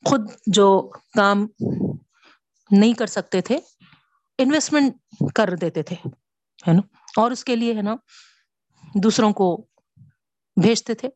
خود 0.03 0.29
جو 0.47 0.67
کام 1.15 1.45
نہیں 2.71 2.93
کر 2.93 3.07
سکتے 3.07 3.41
تھے 3.41 3.57
انویسٹمنٹ 4.39 4.93
کر 5.35 5.55
دیتے 5.61 5.83
تھے، 5.83 5.95
ہے 6.59 6.73
نا۔ 6.73 6.81
اور 7.15 7.31
اس 7.31 7.43
کے 7.43 7.55
لیے 7.55 7.73
ہے 7.73 7.81
نا، 7.81 7.95
دوسروں 9.03 9.33
کو 9.33 9.67
بھیجتے 10.61 10.93
تھے۔ 10.93 11.09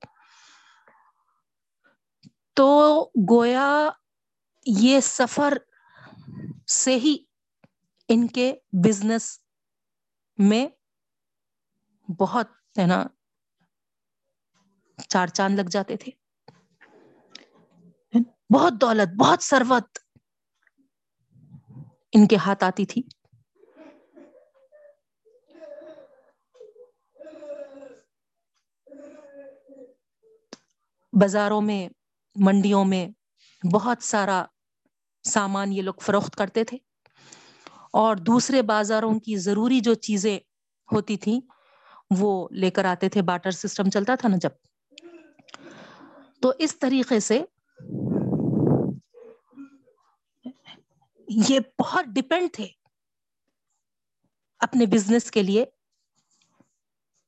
تو 2.53 3.03
گویا 3.31 3.89
یہ 4.65 4.99
سفر 4.99 5.53
سے 6.67 6.95
ہی 6.95 7.17
ان 8.09 8.27
کے 8.27 8.53
بزنس 8.85 9.39
میں 10.37 10.67
بہت 12.19 12.47
ہے 12.77 12.85
نا، 12.87 13.05
چار 15.09 15.27
چاند 15.27 15.59
لگ 15.59 15.69
جاتے 15.69 15.97
تھے۔ 15.97 16.11
بہت 18.53 18.73
دولت، 18.81 19.15
بہت 19.19 19.43
سروت 19.43 19.97
ان 22.11 22.27
کے 22.27 22.35
ہاتھ 22.35 22.63
آتی 22.63 22.85
تھی۔ 22.85 23.22
بازاروں 31.21 31.61
میں، 31.61 31.89
منڈیوں 32.35 32.85
میں 32.85 33.07
بہت 33.73 33.97
سارا 34.01 34.45
سامان 35.23 35.73
یہ 35.73 35.81
لوگ 35.81 35.93
فروخت 36.01 36.35
کرتے 36.35 36.63
تھے۔ 36.63 36.77
اور 37.93 38.15
دوسرے 38.15 38.61
بازاروں 38.61 39.19
کی 39.19 39.37
ضروری 39.37 39.79
جو 39.79 39.93
چیزیں 39.93 40.39
ہوتی 40.91 41.17
تھیں، 41.17 41.41
وہ 42.19 42.47
لے 42.51 42.71
کر 42.71 42.85
آتے 42.85 43.09
تھے۔ 43.09 43.21
باٹر 43.21 43.51
سسٹم 43.51 43.89
چلتا 43.89 44.15
تھا 44.15 44.29
نا 44.29 44.35
جب۔ 44.41 44.49
تو 46.41 46.51
اس 46.59 46.79
طریقے 46.79 47.19
سے 47.19 47.43
یہ 51.27 51.59
بہت 51.79 52.05
ڈپینڈ 52.05 52.49
تھے 52.53 52.67
اپنے 54.59 54.85
بزنس 54.85 55.31
کے 55.31 55.43
لیے، 55.43 55.65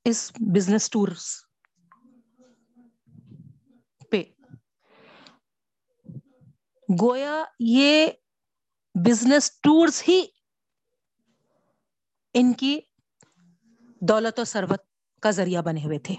اس 0.05 0.31
بزنس 0.55 0.89
ٹورس 0.89 1.45
پہ 4.11 4.23
گویا 7.01 7.43
یہ 7.59 8.07
بزنس 9.05 9.51
ٹورس 9.61 10.03
ہی 10.07 10.25
ان 12.33 12.53
کی 12.53 12.79
دولت 14.01 14.39
و 14.39 14.43
ثروت 14.43 14.81
کا 15.21 15.31
ذریعہ 15.31 15.61
بنے 15.61 15.85
ہوئے 15.85 15.99
تھے۔ 15.99 16.15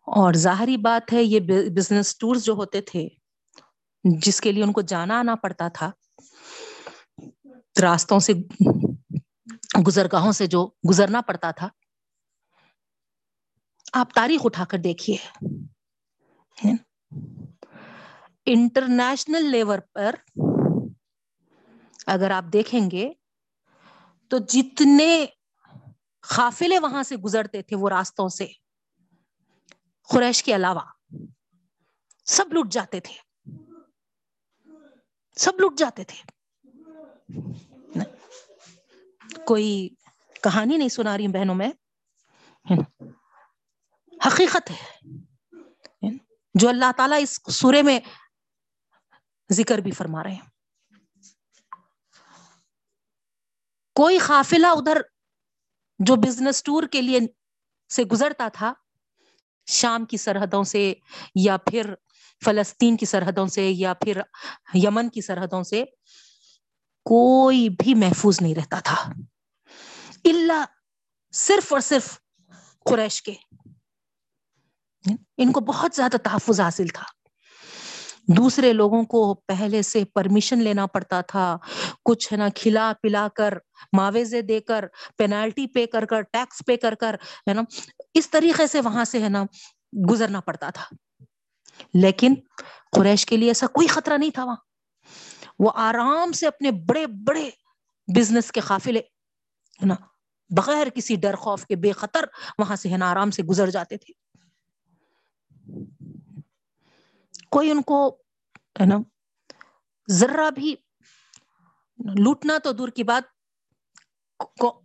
اور 0.00 0.34
ظاہری 0.34 0.76
بات 0.76 1.12
ہے، 1.12 1.22
یہ 1.22 1.40
بزنس 1.76 2.18
ٹورز 2.18 2.44
جو 2.44 2.52
ہوتے 2.52 2.80
تھے، 2.80 3.08
جس 4.04 4.40
کے 4.40 4.52
لیے 4.52 4.64
ان 4.64 4.72
کو 4.72 4.80
جانا 4.80 5.18
آنا 5.18 5.34
پڑتا 5.34 5.68
تھا، 5.68 5.90
راستوں 7.82 8.18
سے، 8.18 8.32
گزرگاہوں 9.86 10.32
سے 10.32 10.46
جو 10.46 10.70
گزرنا 10.90 11.20
پڑتا 11.20 11.50
تھا، 11.50 11.68
آپ 13.92 14.14
تاریخ 14.14 14.40
اٹھا 14.44 14.64
کر 14.64 14.78
دیکھیے۔ 14.78 15.16
انٹرنیشنل 18.52 19.50
لیول 19.50 19.78
پر 19.92 20.14
اگر 22.06 22.30
آپ 22.30 22.44
دیکھیں 22.52 22.90
گے 22.90 23.12
تو 24.28 24.38
جتنے 24.38 25.26
قافلے 26.20 26.78
وہاں 26.78 27.02
سے 27.02 27.16
گزرتے 27.16 27.62
تھے 27.62 27.76
وہ 27.76 27.88
راستوں 27.88 28.28
سے، 28.28 28.46
قریش 30.02 30.42
کے 30.42 30.54
علاوہ 30.54 30.80
سب 32.24 32.52
لٹ 32.52 32.72
جاتے 32.72 33.00
تھے۔ 33.00 33.14
سب 35.36 35.52
لٹ 35.60 35.78
جاتے 35.78 36.04
تھے۔ 36.04 36.22
کوئی 39.44 39.88
کہانی 40.42 40.76
نہیں 40.76 40.88
سنا 40.88 41.16
رہی 41.16 41.28
بہنوں 41.28 41.54
میں۔ 41.54 41.70
حقیقت 44.26 44.70
ہے۔ 44.70 45.00
جو 46.54 46.68
اللہ 46.68 46.92
تعالیٰ 46.96 47.18
اس 47.22 47.40
سورے 47.50 47.82
میں 47.82 48.00
ذکر 49.52 49.78
بھی 49.78 49.90
فرما 49.90 50.22
رہے 50.22 50.32
ہیں۔ 50.32 50.50
کوئی 53.94 54.18
قافلہ 54.18 54.66
ادھر 54.66 55.00
جو 55.98 56.16
بزنس 56.16 56.62
ٹور 56.62 56.82
کے 56.82 57.02
لیے 57.02 57.18
سے 57.92 58.04
گزرتا 58.04 58.48
تھا، 58.52 58.72
شام 59.66 60.04
کی 60.04 60.16
سرحدوں 60.16 60.64
سے 60.64 60.94
یا 61.34 61.56
پھر 61.56 61.94
فلسطین 62.44 62.96
کی 62.96 63.06
سرحدوں 63.06 63.46
سے 63.46 63.70
یا 63.70 63.94
پھر 63.94 64.20
یمن 64.74 65.08
کی 65.08 65.20
سرحدوں 65.20 65.62
سے 65.62 65.84
کوئی 67.04 67.68
بھی 67.68 67.94
محفوظ 67.94 68.38
نہیں 68.40 68.54
رہتا 68.54 68.80
تھا۔ 68.80 69.12
اللہ 70.24 70.64
صرف 71.32 71.72
اور 71.72 71.80
صرف 71.80 72.18
قریش 72.90 73.22
کے۔ 73.22 73.34
ان 75.38 75.52
کو 75.52 75.60
بہت 75.60 75.94
زیادہ 75.94 76.16
تحفظ 76.16 76.60
حاصل 76.60 76.86
تھا۔ 76.86 77.19
دوسرے 78.36 78.72
لوگوں 78.72 79.02
کو 79.02 79.34
پہلے 79.34 79.82
سے 79.82 80.04
پرمیشن 80.04 80.58
لینا 80.62 80.86
پڑتا 80.86 81.20
تھا۔ 81.20 81.56
کچھ 82.04 82.32
ہے 82.32 82.38
نا 82.38 82.48
کھلا 82.54 82.92
پلا 83.02 83.28
کر، 83.34 83.54
معاوضے 83.92 84.42
دے 84.42 84.60
کر 84.60 84.84
پینالٹی 85.16 85.66
پے 85.66 85.86
کر 85.86 86.04
کر 86.04 86.22
ٹیکس 86.22 86.62
پے 86.66 86.76
کر 86.76 86.94
کر، 86.94 87.14
ہے 87.48 87.54
نا؟ 87.54 87.62
اس 88.14 88.30
طریقے 88.30 88.66
سے 88.66 88.80
وہاں 88.80 89.04
سے 89.04 89.22
ہے 89.22 89.28
نا 89.28 89.44
گزرنا 90.10 90.40
پڑتا 90.40 90.70
تھا۔ 90.70 90.96
لیکن 91.94 92.34
قریش 92.92 93.26
کے 93.26 93.36
لیے 93.36 93.48
ایسا 93.48 93.66
کوئی 93.66 93.86
خطرہ 93.86 94.18
نہیں 94.18 94.30
تھا 94.30 94.44
وہاں۔ 94.44 94.56
وہ 95.58 95.70
آرام 95.74 96.32
سے 96.32 96.46
اپنے 96.46 96.70
بڑے 96.70 97.06
بڑے 97.06 97.50
بزنس 98.16 98.52
کے 98.52 98.60
قافلے، 98.60 99.00
ہے 99.80 99.86
نا؟ 99.86 99.94
بغیر 100.56 100.86
کسی 100.88 101.16
ڈر 101.16 101.34
خوف 101.34 101.66
کے، 101.66 101.76
بے 101.76 101.92
خطر 101.92 102.24
وہاں 102.58 102.76
سے 102.76 102.88
ہے 102.88 102.96
نا 102.96 103.10
آرام 103.10 103.30
سے 103.30 103.42
گزر 103.42 103.70
جاتے 103.70 103.96
تھے۔ 103.96 104.12
کوئی 107.50 107.70
ان 107.70 107.82
کو 107.82 108.19
ہے 108.80 108.86
نا؟ 108.86 108.96
ذرا 110.10 110.50
بھی 110.50 110.74
لوٹنا 112.18 112.58
تو 112.58 112.72
دور 112.72 112.88
کی 112.88 113.02
بات 113.02 113.22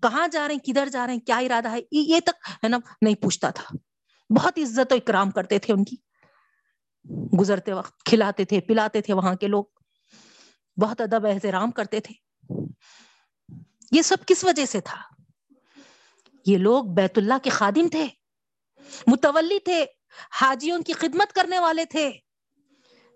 کہاں 0.02 0.28
جا 0.28 0.48
رہے 0.48 0.56
ہیں، 0.56 0.66
کدھر 0.66 0.90
جا 0.90 1.08
رہے 1.08 1.14
ہیں، 1.14 1.20
کیا 1.20 1.38
ارادہ 1.38 1.72
ہے؟ 1.72 1.80
یہ 1.92 2.20
تک 2.20 2.50
ہے 2.64 2.68
نا، 2.68 2.78
نہیں 3.02 3.16
پوچھتا 3.16 3.50
تھا۔ 3.50 3.76
بہت 4.30 4.60
عزت 4.60 4.94
و 4.94 4.96
اکرام 4.96 5.32
کرتے 5.32 5.60
تھے 5.60 5.74
ان 5.74 5.84
کی۔ 5.84 5.96
گزرتے 7.40 7.74
وقت 7.74 8.04
کھلاتے 8.04 8.46
تھے، 8.46 8.62
پلاتے 8.62 9.02
تھے 9.02 9.14
وہاں 9.14 9.36
کے 9.36 9.48
لوگ۔ 9.48 9.66
بہت 10.82 11.02
ادب 11.02 11.26
احترام 11.26 11.72
کرتے 11.72 12.00
تھے۔ 12.00 12.16
یہ 13.92 14.02
سب 14.02 14.18
کس 14.28 14.44
وجہ 14.44 14.66
سے 14.66 14.82
تھا؟ 14.82 15.02
یہ 16.46 16.58
لوگ 16.58 16.86
بیت 16.86 17.18
اللہ 17.18 17.34
کے 17.44 17.50
خادم 17.50 17.90
تھے، 17.90 18.08
متولی 19.08 19.60
تھے، 19.60 19.86
حاجیوں 20.32 20.84
کی 20.84 20.94
خدمت 20.94 21.34
کرنے 21.34 21.60
والے 21.60 21.86
تھے۔ 21.86 22.12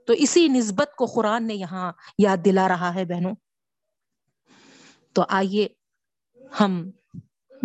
تو 0.10 0.16
اسی 0.18 0.48
نسبت 0.48 0.96
کو 0.96 1.06
قرآن 1.06 1.48
نے 1.48 1.54
یہاں 1.54 1.92
یاد 2.18 2.38
دلا 2.46 2.68
رہا 2.68 2.96
ہے 2.96 3.06
بہنوں۔ 3.06 3.36
تو 5.14 5.24
آئیے 5.30 5.68
ہم 6.60 6.92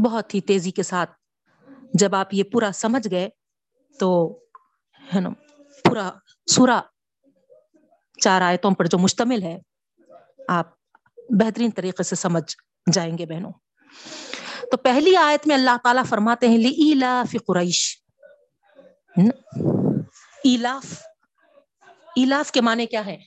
بہت 0.05 0.35
ہی 0.35 0.41
تیزی 0.41 0.71
کے 0.71 0.83
ساتھ 0.83 1.11
جب 1.95 2.15
آپ 2.15 2.35
یہ 2.35 2.43
پورا 2.43 2.71
سمجھ 2.75 3.09
گئے 3.11 3.29
تو 4.01 4.39
ہے 5.15 5.21
نا 5.21 5.29
پورا 5.85 6.11
سورا 6.47 6.81
چار 8.21 8.41
آیتوں 8.41 8.71
پر 8.71 8.85
جو 8.85 8.99
مشتمل 8.99 9.43
ہے، 9.43 9.59
آپ 10.49 10.67
بہترین 11.17 11.71
طریقے 11.71 12.03
سے 12.03 12.17
سمجھ 12.17 12.57
جائیں 12.93 13.19
گے 13.19 13.27
بہنوں۔ 13.27 13.53
تو 14.71 14.77
پہلی 14.77 15.17
آیت 15.17 15.47
میں 15.47 15.57
اللہ 15.57 15.77
تعالیٰ 15.83 16.05
فرماتے 16.05 16.49
ہیں 16.49 16.59
لی 16.59 17.39
قریش 17.39 17.99
ایلاف 20.45 21.03
ایلاف 22.17 22.53
کے 22.53 22.61
معنی 22.61 22.87
کیا 22.87 23.07
ہے 23.07 23.25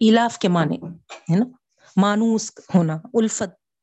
ایلاف 0.00 0.38
کے 0.38 0.48
معنی، 0.48 0.76
ہے 1.10 1.38
نا؟ 1.38 1.44
مانوس 1.96 2.52
ہونا، 2.74 2.98
الفت 3.14 3.80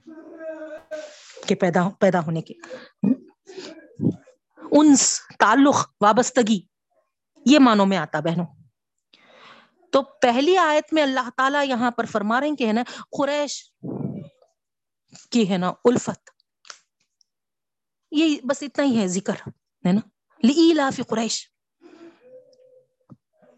کے 1.48 1.56
پیدا 1.56 1.90
پیدا 2.00 2.20
ہونے 2.20 2.42
کے۔ 2.42 2.54
انس، 4.72 5.22
تعلق، 5.40 5.90
وابستگی، 6.02 6.60
یہ 7.46 7.60
معنوں 7.60 7.86
میں 7.86 7.98
آتا 7.98 8.20
بہنوں۔ 8.20 8.46
تو 9.92 10.02
پہلی 10.04 10.58
آیت 10.58 10.94
میں 10.94 11.04
اللہ 11.04 11.30
تعالیٰ 11.38 11.68
یہاں 11.68 11.92
پر 11.92 12.06
فرما 12.06 12.40
رہے 12.40 12.48
ہیں 12.48 12.56
کہ 12.56 12.68
ہے 12.68 12.74
نا، 12.74 12.84
قریش 13.18 13.74
کی 15.32 15.50
ہے 15.50 15.58
نا 15.58 15.74
الفت۔ 15.86 16.31
یہ 18.12 18.38
بس 18.44 18.64
اتنا 18.64 18.86
ہی 18.86 19.00
ہے 19.00 19.08
ذکر، 19.08 19.34
ہے 19.88 19.92
نا؟ 19.92 20.02
قریش۔ 21.08 21.52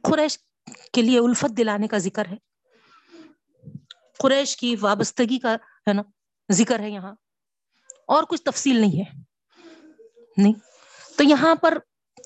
قریش 0.03 0.39
کے 0.93 1.01
لیے 1.01 1.19
الفت 1.19 1.57
دلانے 1.57 1.87
کا 1.87 1.97
ذکر 1.97 2.25
ہے۔ 2.25 2.35
قریش 4.19 4.57
کی 4.57 4.75
وابستگی 4.81 5.39
کا، 5.39 5.53
ہے 5.55 5.93
نا، 5.93 6.01
ذکر 6.51 6.79
ہے 6.79 6.89
یہاں۔ 6.89 7.13
اور 8.07 8.23
کچھ 8.23 8.41
تفصیل 8.41 8.81
نہیں 8.81 9.01
ہے۔ 9.01 9.21
نہیں۔ 10.37 10.53
تو 11.17 11.23
یہاں 11.23 11.55
پر 11.55 11.77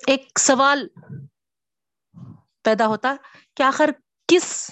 ایک 0.08 0.40
سوال 0.40 0.88
پیدا 2.63 2.88
ہوتا، 2.88 3.16
کہ 3.56 3.63
آخر 3.63 3.90
کس 4.28 4.72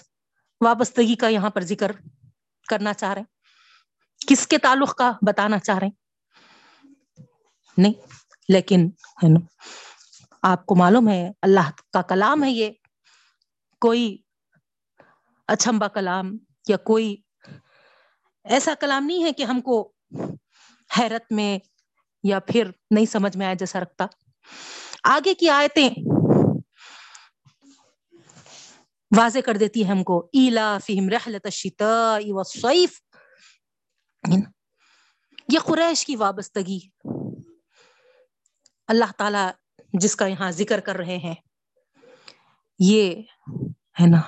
وابستگی 0.61 1.15
کا 1.15 1.27
یہاں 1.27 1.49
پر 1.49 1.61
ذکر 1.61 1.91
کرنا 2.69 2.93
چاہ 2.93 3.13
رہے 3.13 3.21
ہیں؟ 3.21 3.35
کس 4.27 4.47
کے 4.47 4.57
تعلق 4.57 4.95
کا 4.95 5.11
بتانا 5.27 5.59
چاہ 5.59 5.77
رہے 5.77 5.87
ہیں؟ 5.87 6.04
نہیں، 7.77 7.93
لیکن 8.49 8.89
ہے 9.23 9.29
نا، 9.29 9.39
آپ 10.41 10.65
کو 10.65 10.75
معلوم 10.75 11.09
ہے، 11.09 11.31
اللہ 11.41 11.69
کا 11.93 12.01
کلام 12.01 12.43
ہے 12.43 12.51
یہ۔ 12.51 12.69
کوئی 13.81 14.17
اچھمبا 15.47 15.87
کلام 15.87 16.37
یا 16.67 16.77
کوئی 16.77 17.15
ایسا 18.43 18.73
کلام 18.79 19.05
نہیں 19.05 19.23
ہے 19.23 19.31
کہ 19.31 19.43
ہم 19.43 19.61
کو 19.61 19.91
حیرت 20.99 21.31
میں 21.31 21.59
یا 22.23 22.39
پھر 22.39 22.71
نہیں 22.91 23.05
سمجھ 23.05 23.37
میں 23.37 23.45
آیا 23.45 23.53
جیسا 23.53 23.79
رکھتا۔ 23.79 24.05
آگے 25.03 25.33
کی 25.33 25.49
آیتیں 25.49 25.89
واضح 29.17 29.39
کر 29.45 29.57
دیتی 29.57 29.85
ہے 29.85 29.91
ہم 29.91 30.03
کو۔ 30.03 30.29
ایلا 30.33 30.77
فہم 30.87 31.09
رحلت 31.09 31.45
الشتاء 31.45 32.33
والصیف۔ 32.33 33.01
یہ 35.53 35.59
قریش 35.59 36.05
کی 36.05 36.15
وابستگی۔ 36.15 36.79
اللہ 38.87 39.11
تعالی 39.17 39.49
جس 39.93 40.15
کا 40.15 40.27
یہاں 40.27 40.51
ذکر 40.51 40.79
کر 40.79 40.95
رہے 40.95 41.17
ہیں، 41.17 41.35
یہ 42.79 43.21
ہے 44.01 44.07
نا، 44.07 44.21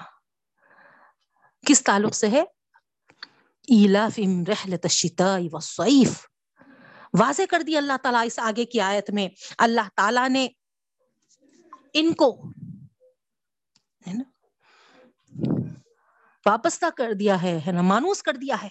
کس 1.65 1.83
تعلق 1.83 2.15
سے 2.15 2.27
ہے؟ 2.27 2.41
ایلا 3.67 4.07
فہم 4.15 4.43
رحلت 4.47 4.85
الشتاء 4.85 5.39
والصیف۔ 5.51 6.25
واضح 7.19 7.41
کر 7.49 7.61
دی 7.61 7.77
اللہ 7.77 7.97
تعالیٰ 8.01 8.21
اس 8.25 8.39
آگے 8.39 8.65
کی 8.65 8.81
آیت 8.81 9.09
میں۔ 9.09 9.29
اللہ 9.57 9.87
تعالیٰ 9.95 10.29
نے 10.29 10.47
ان 11.93 12.13
کو 12.13 12.51
وابستہ 16.45 16.85
کر 16.97 17.13
دیا 17.13 17.41
ہے 17.41 17.61
نا، 17.65 17.81
مانوس 17.81 18.23
کر 18.23 18.33
دیا 18.33 18.55
ہے۔ 18.63 18.69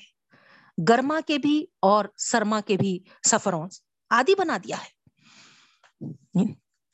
گرما 0.89 1.21
کے 1.27 1.39
بھی 1.39 1.67
اور 1.81 2.05
سرما 2.17 2.61
کے 2.61 2.77
بھی 2.77 2.99
سفروں 3.29 3.69
آدی 4.11 4.35
بنا 4.35 4.57
دیا 4.57 4.77
ہے۔ 4.79 4.96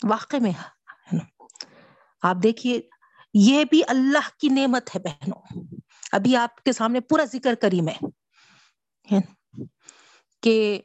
واقع 0.04 0.36
میں 0.40 0.52
آپ 2.22 2.36
دیکھیے، 2.42 2.80
یہ 3.34 3.64
بھی 3.64 3.82
اللہ 3.88 4.40
کی 4.40 4.48
نعمت 4.48 4.96
ہے 4.96 5.00
بہنوں۔ 5.00 5.64
ابھی 6.12 6.36
آپ 6.36 6.62
کے 6.62 6.72
سامنے 6.72 7.00
پورا 7.00 7.24
ذکر 7.24 7.54
کری 7.54 7.80
میں 7.80 8.04
کہ 10.42 10.80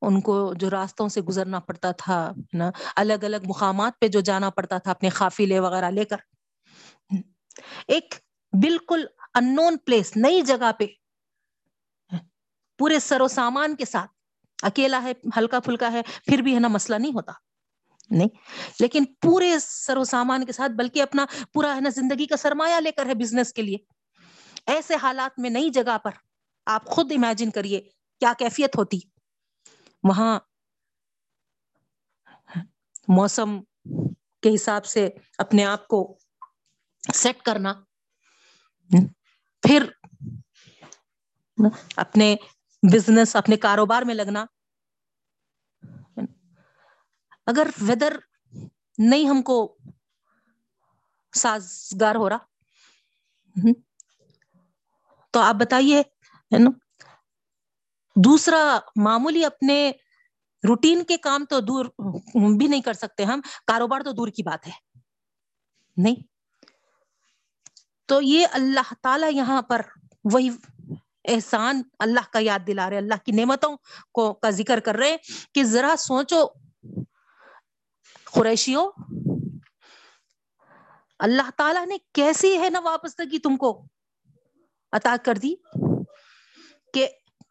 ان 0.00 0.20
کو 0.20 0.54
جو 0.54 0.70
راستوں 0.70 1.08
سے 1.08 1.20
گزرنا 1.20 1.60
پڑتا 1.60 1.90
تھا 1.90 2.32
نا؟ 2.52 2.70
الگ 2.96 3.12
الگ 3.12 3.36
مقامات 3.44 3.92
پہ 4.00 4.08
جو 4.08 4.20
جانا 4.20 4.50
پڑتا 4.50 4.78
تھا، 4.78 4.90
اپنے 4.90 5.08
قافلے 5.08 5.60
وغیرہ 5.60 5.90
لے 5.90 6.04
کر۔ 6.04 6.16
ایک 7.88 8.14
بالکل 8.52 9.06
ان 9.34 9.54
نون 9.54 9.76
پلیس 9.86 10.16
نئی 10.16 10.42
جگہ 10.42 10.72
پہ۔ 10.78 10.86
پورے 12.78 12.98
سر 12.98 13.20
و 13.20 13.28
سامان 13.28 13.76
کے 13.76 13.84
ساتھ۔ 13.84 14.10
اکیلا 14.62 15.02
ہے، 15.02 15.12
ہلکا 15.36 15.60
پھلکا 15.60 15.92
ہے، 15.92 16.02
پھر 16.02 16.38
بھی 16.38 16.54
ہے 16.54 16.60
نا 16.60 16.68
مسئلہ 16.68 16.96
نہیں 16.96 17.12
ہوتا۔ 17.14 17.32
نہیں۔ 18.10 18.28
لیکن 18.80 19.04
پورے 19.04 19.58
سر 19.60 19.96
و 19.96 20.04
سامان 20.04 20.44
کے 20.44 20.52
ساتھ، 20.52 20.72
بلکہ 20.72 21.02
اپنا 21.02 21.26
پورا 21.52 21.76
ہے 21.76 21.80
نا، 21.80 21.88
زندگی 21.88 22.26
کا 22.26 22.36
سرمایہ 22.36 22.80
لے 22.80 22.92
کر 22.92 23.06
ہے 23.06 23.14
بزنس 23.14 23.52
کے 23.52 23.62
لیے۔ 23.62 23.76
ایسے 24.66 24.94
حالات 24.94 25.38
میں 25.38 25.50
نئی 25.50 25.70
جگہ 25.70 25.98
پر 25.98 26.10
آپ 26.66 26.86
خود 26.86 27.12
امیجن 27.12 27.50
کریے 27.50 27.80
کیا 28.20 28.32
کیفیت 28.38 28.76
ہوتی۔ 28.76 28.98
وہاں 30.02 30.40
موسم 33.08 33.60
کے 34.42 34.54
حساب 34.54 34.86
سے 34.86 35.08
اپنے 35.38 35.64
آپ 35.64 35.88
کو 35.88 36.18
سیٹ 37.14 37.42
کرنا۔ 37.42 37.74
پھر 39.62 39.86
اپنے 41.96 42.36
بزنس 42.92 43.36
اپنے 43.36 43.56
کاروبار 43.56 44.02
میں 44.02 44.14
لگنا۔ 44.14 44.44
اگر 47.48 47.66
ویدر 47.80 48.16
نہیں 48.98 49.28
ہم 49.28 49.42
کو 49.42 49.76
سازگار 51.32 52.14
ہو 52.14 52.28
رہا 52.28 52.38
تو 55.30 55.40
آپ 55.40 55.54
بتائیے، 55.54 56.00
ہے 56.52 56.58
نا؟ 56.58 56.70
دوسرا 58.16 58.78
معمولی 58.96 59.44
اپنے 59.44 59.90
روٹین 60.68 61.04
کے 61.04 61.16
کام 61.16 61.44
تو 61.44 61.60
دور، 61.60 61.84
بھی 62.56 62.66
نہیں 62.66 62.80
کر 62.80 62.92
سکتے 62.92 63.24
ہم، 63.24 63.40
کاروبار 63.66 64.00
تو 64.00 64.12
دور 64.12 64.28
کی 64.28 64.42
بات 64.42 64.66
ہے۔ 64.66 64.72
نہیں؟ 65.96 66.14
تو 68.06 68.22
یہ 68.22 68.46
اللہ 68.52 68.92
تعالی 69.02 69.36
یہاں 69.36 69.62
پر 69.62 69.80
وہی 70.24 70.50
احسان 71.24 71.82
اللہ 71.98 72.32
کا 72.32 72.38
یاد 72.42 72.66
دلا 72.66 72.90
رہے 72.90 72.98
اللہ 72.98 73.24
کی 73.24 73.32
نعمتوں 73.32 73.76
کو، 74.12 74.32
کا 74.34 74.50
ذکر 74.50 74.80
کر 74.80 74.94
رہے 74.94 75.16
کہ 75.54 75.64
ذرا 75.64 75.94
سوچو 75.98 76.46
قریشیوں، 78.34 78.90
اللہ 81.20 81.50
تعالیٰ 81.56 81.86
نے 81.86 81.96
کیسی 82.14 82.56
ہے 82.58 82.70
نا 82.70 82.80
واپس 82.80 83.14
تک 83.16 83.34
تم 83.42 83.56
کو 83.56 83.70
عطا 84.92 85.16
کر 85.24 85.38
دی 85.42 85.54
کہ 86.94 87.06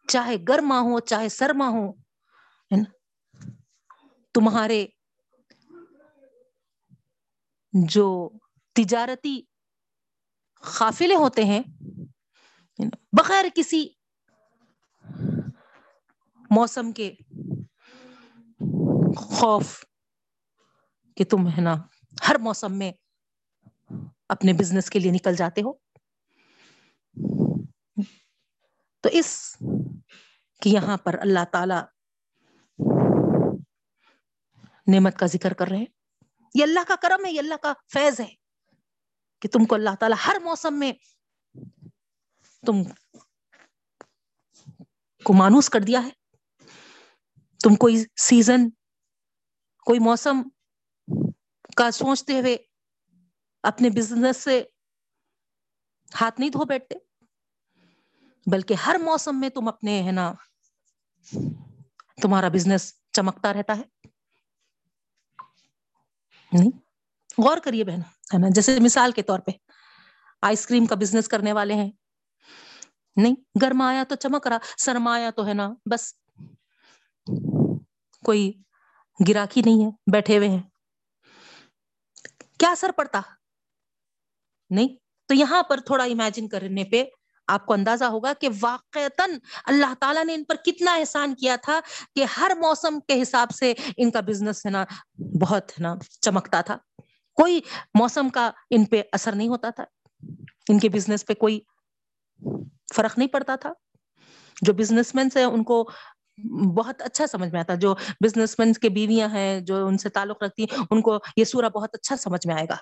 چاہے 0.08 0.36
گرما 0.48 0.80
ہو، 0.80 1.00
چاہے 1.00 1.28
سرما 1.28 1.68
ہو 1.68 1.92
تمہارے 4.34 4.86
جو 7.72 8.08
تجارتی 8.76 9.40
قافلے 10.62 11.14
ہوتے 11.14 11.44
ہیں 11.44 11.62
بغیر 13.12 13.44
کسی 13.54 13.86
موسم 16.50 16.92
کے 16.92 17.10
خوف 19.16 19.84
کہ 21.18 21.24
تم 21.24 21.48
ہے 21.48 21.60
نا 21.60 21.74
ہر 22.28 22.36
موسم 22.38 22.78
میں 22.78 22.92
اپنے 24.28 24.52
بزنس 24.52 24.90
کے 24.90 24.98
لیے 24.98 25.12
نکل 25.12 25.36
جاتے 25.36 25.62
ہو۔ 25.62 25.72
تو 29.00 29.08
اس 29.12 29.56
کی 30.62 30.70
یہاں 30.70 30.96
پر 30.96 31.18
اللہ 31.18 31.44
تعالی 31.52 31.74
نعمت 34.94 35.18
کا 35.18 35.26
ذکر 35.26 35.52
کر 35.52 35.68
رہے 35.68 35.76
ہیں۔ 35.76 35.86
یہ 36.54 36.62
اللہ 36.62 36.80
کا 36.88 36.94
کرم 37.02 37.24
ہے، 37.24 37.32
یہ 37.32 37.38
اللہ 37.38 37.54
کا 37.62 37.72
فیض 37.92 38.20
ہے 38.20 38.34
کہ 39.40 39.48
تم 39.48 39.64
کو 39.64 39.74
اللہ 39.74 39.94
تعالیٰ 40.00 40.26
ہر 40.26 40.36
موسم 40.42 40.78
میں 40.78 40.92
تم 42.66 42.84
کو 45.22 45.32
مانوس 45.32 45.70
کر 45.70 45.80
دیا 45.80 46.02
ہے۔ 46.04 46.10
تم 47.64 47.74
کوئی 47.74 48.04
سیزن 48.16 48.70
کوئی 49.86 49.98
موسم 49.98 50.42
کا 51.78 51.90
سوچتے 51.90 52.40
ہوئے 52.40 52.56
اپنے 53.62 53.90
بزنس 53.90 54.36
سے 54.36 54.62
ہاتھ 56.20 56.40
نہیں 56.40 56.50
دھو 56.50 56.64
بیٹھتے، 56.64 56.94
بلکہ 58.46 58.74
ہر 58.74 58.96
موسم 59.04 59.40
میں 59.40 59.48
تم 59.48 59.68
اپنے، 59.68 60.02
ہے 60.02 60.12
نا، 60.12 60.32
تمہارا 62.22 62.48
بزنس 62.48 62.92
چمکتا 63.12 63.52
رہتا 63.52 63.76
ہے۔ 63.76 63.82
نہیں، 66.52 66.70
غور 67.38 67.58
کریے 67.58 67.84
بہن، 67.84 68.00
ہے 68.34 68.38
نا، 68.38 68.46
جیسے 68.54 68.80
مثال 68.80 69.12
کے 69.12 69.22
طور 69.22 69.38
پہ 69.38 69.50
آئس 70.42 70.66
کریم 70.66 70.86
کا 70.86 70.94
بزنس 70.94 71.28
کرنے 71.28 71.52
والے 71.52 71.74
ہیں۔ 71.74 71.90
نہیں 73.16 73.34
گرما 73.62 73.88
آیا 73.88 74.04
تو 74.08 74.14
چمک 74.14 74.46
رہا 74.46 74.58
سرمایا 74.78 75.30
تو، 75.30 75.46
ہے 75.46 75.54
نا، 75.54 75.68
بس 75.90 76.12
کوئی 78.24 78.52
گراکی 79.28 79.62
نہیں 79.66 79.84
ہے، 79.84 79.90
بیٹھے 80.12 80.36
ہوئے 80.36 80.48
ہیں۔ 80.48 80.62
کیا 82.58 82.70
اثر 82.70 82.90
پڑتا؟ 82.96 83.20
نہیں، 84.70 84.88
تو 85.26 85.34
یہاں 85.34 85.62
پر 85.62 85.80
تھوڑا 85.80 86.04
امیجن 86.04 86.48
کرنے 86.48 86.84
پہ 86.84 87.04
آپ 87.46 87.66
کو 87.66 87.72
اندازہ 87.72 88.04
ہوگا 88.04 88.32
کہ 88.40 88.48
واقع 88.60 88.98
اللہ 89.64 89.94
تعالیٰ 90.00 90.24
نے 90.24 90.34
ان 90.34 90.44
پر 90.44 90.54
کتنا 90.64 90.94
احسان 90.94 91.34
کیا 91.34 91.56
تھا 91.56 91.80
کہ 92.14 92.24
ہر 92.24 92.52
موسم 92.58 92.98
کے 93.08 93.22
حساب 93.22 93.50
سے 93.50 93.74
ان 93.96 94.10
کا 94.10 94.20
بزنس 94.20 94.66
ہے 94.66 94.70
نا، 94.70 94.84
بہت 95.40 95.70
ہے 95.70 95.82
نا، 95.82 95.94
چمکتا 96.20 96.60
تھا۔ 96.60 96.76
کوئی 97.34 97.60
موسم 97.94 98.28
کا 98.28 98.50
ان 98.70 98.84
پہ 98.84 99.02
اثر 99.12 99.32
نہیں 99.32 99.48
ہوتا 99.48 99.70
تھا۔ 99.70 99.84
ان 100.68 100.78
کے 100.78 100.88
بزنس 100.88 101.26
پہ 101.26 101.34
کوئی 101.34 101.60
فرق 102.96 103.18
نہیں 103.18 103.28
پڑتا 103.28 103.56
تھا۔ 103.56 103.72
جو 104.62 104.72
بزنس 104.72 105.14
مین 105.14 105.30
سے 105.30 105.42
ان 105.42 105.64
کو 105.64 105.90
بہت 106.74 107.02
اچھا 107.02 107.26
سمجھ 107.26 107.48
میں 107.48 107.60
آتا 107.60 107.74
جو 107.74 107.94
بزنس 107.94 108.58
مین 108.58 108.72
کے 108.72 108.88
بیویاں 108.88 109.28
ہیں، 109.28 109.60
جو 109.60 109.86
ان 109.86 109.98
سے 109.98 110.08
تعلق 110.08 110.42
رکھتی 110.42 110.62
ہیں، 110.62 110.82
ان 110.90 111.02
کو 111.02 111.18
یہ 111.36 111.44
سورہ 111.44 111.68
بہت 111.68 111.90
اچھا 111.92 112.16
سمجھ 112.16 112.46
میں 112.46 112.54
آئے 112.54 112.64
گا، 112.68 112.74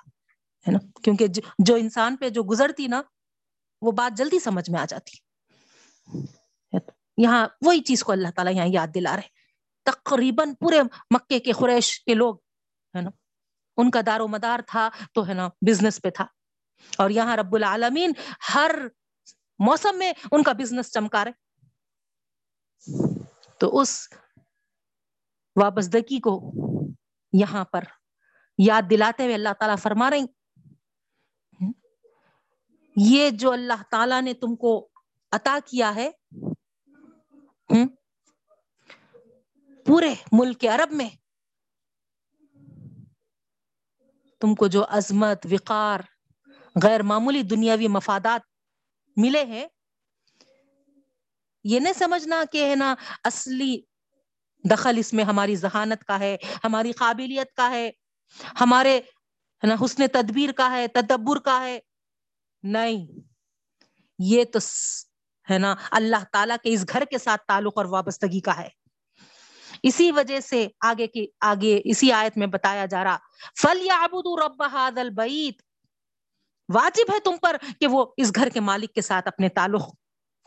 ہے 0.68 0.70
نا؟ 0.70 0.78
کیونکہ 1.02 1.26
جو 1.58 1.74
انسان 1.74 2.16
پہ 2.16 2.28
جو 2.28 2.42
گزرتی 2.42 2.86
نا، 2.86 3.02
وہ 3.82 3.92
بات 3.92 4.18
جلدی 4.18 4.38
سمجھ 4.38 4.70
میں 4.70 4.80
آ 4.80 4.84
جاتی۔ 4.88 5.16
یہاں 7.16 7.48
وہی 7.62 7.80
چیز 7.80 8.04
کو 8.04 8.12
اللہ 8.12 8.28
تعالیٰ 8.36 8.54
یہاں 8.54 8.66
یاد 8.68 8.86
دلا 8.94 9.16
رہے 9.16 9.28
تقریباً 9.84 10.54
پورے 10.54 10.82
مکے 11.10 11.38
کے 11.38 11.52
خریش 11.52 12.04
کے 12.04 12.14
لوگ، 12.14 12.36
ہے 12.96 13.00
نا؟ 13.00 13.10
ان 13.76 13.90
کا 13.90 14.00
دار 14.06 14.20
و 14.20 14.28
مدار 14.28 14.60
تھا 14.66 14.88
تو، 15.12 15.28
ہے 15.28 15.34
نا 15.34 15.48
بزنس 15.48 16.02
پہ 16.02 16.10
تھا۔ 16.10 16.26
اور 16.98 17.10
یہاں 17.10 17.36
رب 17.36 17.54
العالمین 17.54 18.12
ہر 18.54 18.74
موسم 19.58 19.98
میں 19.98 20.12
ان 20.32 20.42
کا 20.42 20.52
بزنس 20.52 20.92
چمکا 20.92 21.24
رہے۔ 21.24 21.46
تو 23.60 23.80
اس 23.80 24.08
وابستگی 25.56 26.20
کو 26.20 26.40
یہاں 27.32 27.64
پر 27.64 27.84
یاد 28.58 28.82
دلاتے 28.90 29.22
ہوئے 29.22 29.34
اللہ 29.34 29.52
تعالیٰ 29.58 29.76
فرما 29.78 30.10
رہی 30.10 30.24
یہ 32.96 33.30
جو 33.30 33.52
اللہ 33.52 33.82
تعالی 33.90 34.20
نے 34.20 34.34
تم 34.34 34.54
کو 34.56 34.88
عطا 35.32 35.58
کیا 35.66 35.94
ہے 35.94 36.10
پورے 39.86 40.14
ملک 40.32 40.64
عرب 40.64 40.92
میں 40.92 41.08
تم 44.40 44.54
کو 44.54 44.66
جو 44.66 44.84
عظمت، 44.88 45.46
وقار، 45.50 46.00
غیر 46.82 47.02
معمولی 47.02 47.42
دنیاوی 47.42 47.88
مفادات 47.88 48.40
ملے 49.16 49.44
ہیں 49.44 49.66
یہ 51.66 51.81
نہیں 51.81 51.92
سمجھنا 51.92 52.42
کہ 52.52 52.70
ہے 52.70 52.74
نا 52.74 52.94
اصلی 53.24 53.81
دخل 54.64 54.98
اس 54.98 55.12
میں 55.12 55.24
ہماری 55.24 55.57
ذہانت 55.57 56.05
کا 56.05 56.18
ہے، 56.20 56.37
ہماری 56.64 56.92
قابلیت 56.92 57.52
کا 57.55 57.70
ہے، 57.70 57.90
ہمارے 58.61 58.96
ہے 59.62 59.66
نا 59.66 59.74
حسن 59.85 60.07
تدبیر 60.12 60.52
کا 60.52 60.70
ہے، 60.70 60.88
تدبر 60.88 61.38
کا 61.38 61.61
ہے۔ 61.61 61.79
نہیں، 62.62 63.07
یہ 64.18 64.44
تو 64.44 64.59
ہے 65.50 65.59
نا 65.59 65.74
اللہ 65.90 66.24
تعالیٰ 66.33 66.57
کے 66.62 66.72
اس 66.74 66.85
گھر 66.88 67.05
کے 67.05 67.18
ساتھ 67.18 67.42
تعلق 67.48 67.72
اور 67.76 67.87
وابستگی 67.87 68.40
کا 68.40 68.57
ہے۔ 68.57 68.68
اسی 69.83 70.11
وجہ 70.12 70.40
سے 70.40 70.66
آگے 70.81 71.07
کی 71.07 71.26
آگے 71.40 71.81
اسی 71.85 72.12
آیت 72.12 72.37
میں 72.37 72.46
بتایا 72.46 72.87
جا 72.87 73.05
رہا 73.05 73.16
فل 73.62 73.81
یا 73.81 73.98
ابود 74.02 74.40
رب 74.42 74.62
البعید 74.96 75.55
واجب 76.68 77.14
ہے 77.14 77.18
تم 77.20 77.37
پر 77.42 77.57
کہ 77.81 77.87
وہ 77.87 78.07
اس 78.16 78.33
گھر 78.35 78.48
کے 78.48 78.61
مالک 78.61 78.92
کے 78.92 79.00
ساتھ 79.00 79.29
اپنے 79.29 79.48
تعلق 79.48 79.83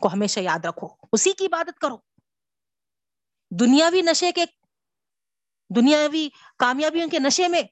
کو 0.00 0.08
ہمیشہ 0.08 0.40
یاد 0.40 0.64
رکھو۔ 0.64 0.88
اسی 1.12 1.32
کی 1.32 1.46
عبادت 1.46 1.78
کرو۔ 1.78 1.96
دنیاوی 3.60 4.02
نشے 4.02 4.32
کے 4.32 4.44
دنیاوی 5.76 6.28
کامیابیوں 6.58 7.10
کے 7.10 7.18
نشے 7.18 7.48
میں 7.48 7.62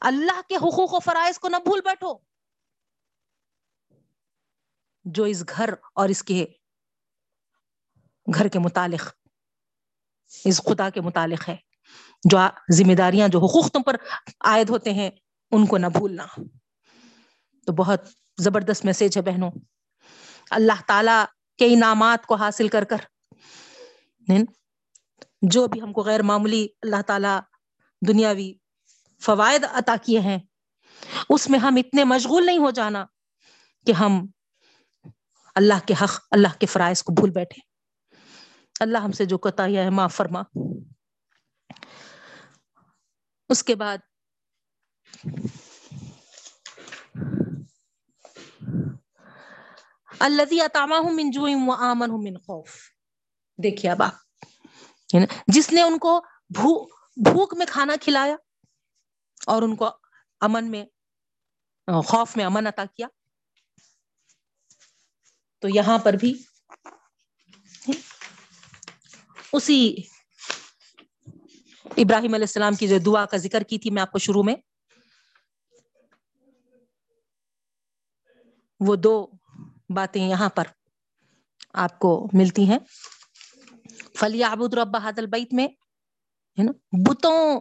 اللہ 0.00 0.40
کے 0.48 0.56
حقوق 0.56 0.94
و 0.94 0.98
فرائض 0.98 1.38
کو 1.38 1.48
نہ 1.48 1.56
بھول 1.56 1.80
بیٹھو۔ 1.84 2.14
جو 5.04 5.24
اس 5.24 5.44
گھر 5.56 5.70
اور 5.94 6.08
اس 6.08 6.22
کے 6.22 6.46
گھر 8.34 8.48
کے 8.48 8.58
متعلق 8.58 9.02
اس 10.44 10.60
خدا 10.64 10.90
کے 10.90 11.00
متعلق 11.00 11.48
ہے۔ 11.48 11.56
جو 12.30 12.38
ذمہ 12.72 12.92
داریاں، 12.92 13.28
جو 13.28 13.38
حقوق 13.38 13.70
تم 13.70 13.82
پر 13.82 13.96
عائد 14.40 14.70
ہوتے 14.70 14.92
ہیں، 14.92 15.10
ان 15.50 15.66
کو 15.66 15.78
نہ 15.78 15.86
بھولنا۔ 15.86 16.26
تو 17.66 17.72
بہت 17.72 18.00
زبردست 18.38 18.84
میسج 18.84 19.16
ہے 19.16 19.22
بہنوں۔ 19.22 19.50
اللہ 20.52 20.82
تعالی 20.86 21.24
کے 21.58 21.74
انعامات 21.74 22.26
کو 22.26 22.34
حاصل 22.34 22.68
کر 22.68 22.84
کر۔ 22.84 22.96
جو 25.42 25.66
بھی 25.66 25.82
ہم 25.82 25.92
کو 25.92 26.02
غیر 26.02 26.22
معمولی 26.22 26.68
اللہ 26.82 27.02
تعالی 27.06 27.38
دنیاوی 28.08 28.54
فوائد 29.20 29.64
عطا 29.64 29.96
کیے 30.02 30.20
ہیں، 30.20 30.38
اس 31.28 31.50
میں 31.50 31.58
ہم 31.58 31.74
اتنے 31.76 32.04
مشغول 32.04 32.46
نہیں 32.46 32.58
ہو 32.58 32.70
جانا 32.70 33.04
کہ 33.86 33.92
ہم 33.92 34.26
اللہ 35.54 35.86
کے 35.86 35.94
حق، 36.02 36.26
اللہ 36.30 36.58
کے 36.58 36.66
فرائض 36.66 37.02
کو 37.02 37.12
بھول 37.12 37.30
بیٹھے۔ 37.30 37.60
اللہ 38.80 38.98
ہم 38.98 39.12
سے 39.12 39.24
جو 39.24 39.38
کتا 39.38 39.64
ہے، 39.64 39.90
معاف 39.90 40.14
فرما۔ 40.14 40.42
اس 43.48 43.64
کے 43.64 43.74
بعد 43.74 43.98
اللہ 50.24 50.62
اتاما 50.62 50.98
ہوں 50.98 51.12
من 51.12 51.30
جو 51.30 51.46
آمن 51.78 52.10
ہوں 52.10 52.22
من 52.22 52.38
خوف۔ 52.38 52.76
دیکھیے 53.62 53.90
اب 53.92 54.02
آپ۔ 54.02 54.14
جس 55.46 55.72
نے 55.72 55.82
ان 55.82 55.98
کو 55.98 56.20
بھوک 57.24 57.54
میں 57.54 57.66
کھانا 57.66 57.94
کھلایا 58.00 58.36
اور 59.46 59.62
ان 59.62 59.76
کو 59.76 59.88
امن 60.40 60.70
میں، 60.70 60.84
خوف 62.06 62.36
میں 62.36 62.44
امن 62.44 62.66
عطا 62.66 62.84
کیا، 62.94 63.06
تو 65.62 65.68
یہاں 65.68 65.98
پر 65.98 66.12
بھی 66.12 66.32
اسی 69.52 69.80
ابراہیم 71.96 72.34
علیہ 72.34 72.44
السلام 72.44 72.74
کی 72.74 72.88
جو 72.88 72.98
دعا 73.06 73.24
کا 73.26 73.36
ذکر 73.36 73.62
کی 73.62 73.78
تھی، 73.78 73.90
میں 73.90 74.02
آپ 74.02 74.12
کو 74.12 74.18
شروع 74.18 74.42
میں، 74.42 74.54
وہ 78.80 78.96
دو 78.96 79.14
باتیں 79.92 80.28
یہاں 80.28 80.48
پر 80.48 80.64
آپ 81.74 81.98
کو 81.98 82.28
ملتی 82.32 82.70
ہیں۔ 82.70 82.78
فلی 84.18 84.44
آبود 84.44 84.74
رب 84.74 84.96
حادل 84.96 85.26
بیت 85.26 85.54
میں، 85.54 85.68
ہے 86.58 86.62
نا، 86.62 86.72
بتوں 87.06 87.60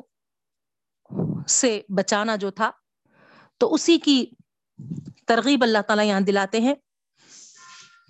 سے 1.47 1.81
بچانا 1.89 2.35
جو 2.35 2.51
تھا، 2.51 2.71
تو 3.57 3.73
اسی 3.73 3.97
کی 3.97 4.25
ترغیب 5.27 5.63
اللہ 5.63 5.77
تعالیٰ 5.87 6.05
یہاں 6.05 6.21
دلاتے 6.21 6.61
ہیں 6.61 6.73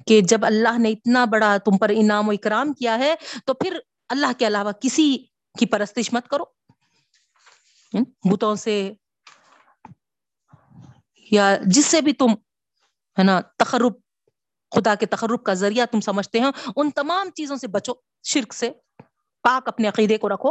کہ 0.07 0.21
جب 0.21 0.45
اللہ 0.45 0.79
نے 0.79 0.89
اتنا 0.89 1.25
بڑا 1.25 1.57
تم 1.57 1.77
پر 1.77 1.91
انعام 1.95 2.29
و 2.29 2.31
اکرام 2.31 2.73
کیا 2.73 2.99
ہے، 2.99 3.15
تو 3.45 3.53
پھر 3.53 3.79
اللہ 4.09 4.27
کے 4.37 4.47
علاوہ 4.47 4.71
کسی 4.71 5.17
کی 5.59 5.65
پرستش 5.65 6.13
مت 6.13 6.27
کرو۔ 6.27 6.43
بتوں 8.31 8.55
سے 8.55 8.93
یا 11.31 11.57
جس 11.65 11.85
سے 11.85 12.01
بھی 12.01 12.13
تم، 12.13 12.31
ہے 13.19 13.23
نا، 13.23 13.41
تقرب 13.41 13.93
خدا 14.75 14.95
کے 14.95 15.05
تقرب 15.05 15.43
کا 15.43 15.53
ذریعہ 15.53 15.85
تم 15.85 15.99
سمجھتے 15.99 16.39
ہیں۔ 16.39 16.51
ان 16.75 16.91
تمام 16.91 17.29
چیزوں 17.29 17.57
سے 17.57 17.67
بچو، 17.67 17.93
شرک 18.23 18.53
سے۔ 18.53 18.71
پاک 19.43 19.67
اپنے 19.67 19.87
عقیدے 19.87 20.17
کو 20.17 20.29
رکھو۔ 20.29 20.49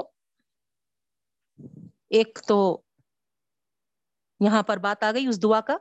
ایک 2.10 2.38
تو 2.48 2.82
یہاں 4.40 4.62
پر 4.62 4.76
بات 4.76 5.02
آ 5.02 5.12
گئی 5.12 5.26
اس 5.26 5.42
دعا 5.42 5.60
کا۔ 5.60 5.76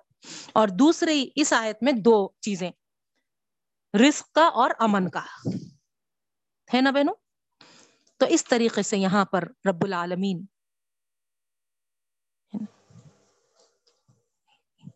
اور 0.53 0.67
دوسری 0.67 1.29
اس 1.35 1.53
آیت 1.53 1.77
میں 1.81 1.93
دو 1.93 2.29
چیزیں۔ 2.39 2.71
رزق 3.99 4.31
کا 4.31 4.47
اور 4.47 4.71
امن 4.79 5.09
کا۔ 5.09 5.21
ہے 6.73 6.81
نا 6.81 6.91
بہنوں؟ 6.91 7.13
تو 8.17 8.25
اس 8.25 8.45
طریقے 8.45 8.81
سے 8.81 8.97
یہاں 8.97 9.25
پر 9.25 9.43
رب 9.43 9.83
العالمین۔ 9.83 10.45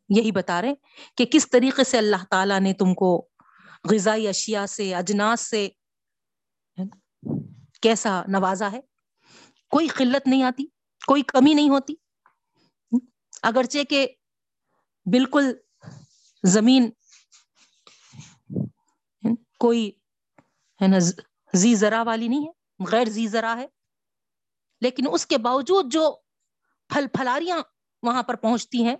یہی 0.10 0.32
بتا 0.32 0.62
رہے 0.62 0.74
کہ 1.18 1.26
کس 1.26 1.50
طریقے 1.50 1.84
سے 1.84 1.98
اللہ 1.98 2.26
تعالیٰ 2.30 2.60
نے 2.60 2.74
تم 2.74 2.94
کو 2.94 3.28
غذائی 3.92 4.28
اشیاء 4.28 4.66
سے، 4.66 4.96
اجناس 4.96 5.42
سے۔ 5.42 5.70
کیسا 7.82 8.22
نوازا 8.28 8.72
ہے؟ 8.72 8.82
کوئی 9.70 9.88
قلت 9.88 10.28
نہیں 10.28 10.44
آتی، 10.44 10.66
کوئی 11.08 11.22
کمی 11.22 11.54
نہیں 11.54 11.70
ہوتی۔ 11.70 11.94
اگرچہ 13.44 13.84
کہ 13.90 14.08
بالکل 15.06 15.54
زمین 16.44 16.92
کوئی 19.60 19.92
ہے 20.82 20.88
نا، 20.88 20.98
زی 21.54 21.76
ذرا 21.76 22.04
والی 22.04 22.28
نہیں 22.28 22.48
ہے، 22.48 22.52
غیر 22.92 23.10
زی 23.10 23.28
ذرا 23.28 23.56
ہے۔ 23.58 23.68
لیکن 24.82 25.04
اس 25.12 25.26
کے 25.26 25.38
باوجود 25.38 25.92
جو 25.92 26.16
پھل 26.88 27.06
پھلاریاں 27.14 27.58
وہاں 28.04 28.24
پر 28.24 28.36
پہنچتی 28.36 28.84
ہیں، 28.84 28.96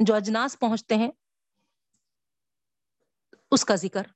جو 0.00 0.14
اجناس 0.14 0.58
پہنچتے 0.58 0.96
ہیں 0.96 1.10
اس 3.50 3.64
کا 3.64 3.74
ذکر۔ 3.74 4.06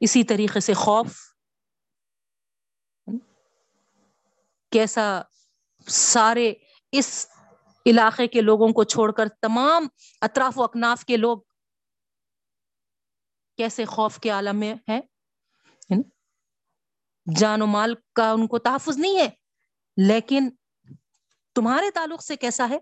اسی 0.00 0.22
طریقے 0.24 0.60
سے 0.60 0.74
خوف۔ 0.74 1.16
کیسا 4.72 5.22
سارے 5.86 6.52
اس 6.92 7.26
علاقے 7.86 8.26
کے 8.26 8.40
لوگوں 8.40 8.68
کو 8.68 8.84
چھوڑ 8.84 9.12
کر 9.12 9.28
تمام 9.28 9.86
اطراف 10.20 10.58
و 10.58 10.62
اکناف 10.62 11.04
کے 11.04 11.16
لوگ 11.16 11.38
کیسے 13.56 13.84
خوف 13.84 14.18
کے 14.20 14.30
عالم 14.30 14.60
میں 14.60 14.74
ہے 14.88 15.00
جان 17.26 17.62
و 17.62 17.66
مال 17.66 17.94
کا 18.14 18.30
ان 18.30 18.46
کو 18.46 18.58
تحفظ 18.58 18.98
نہیں 18.98 19.18
ہے، 19.18 19.28
لیکن 19.96 20.48
تمہارے 21.54 21.90
تعلق 21.90 22.22
سے 22.22 22.36
کیسا 22.36 22.68
ہے 22.68 22.78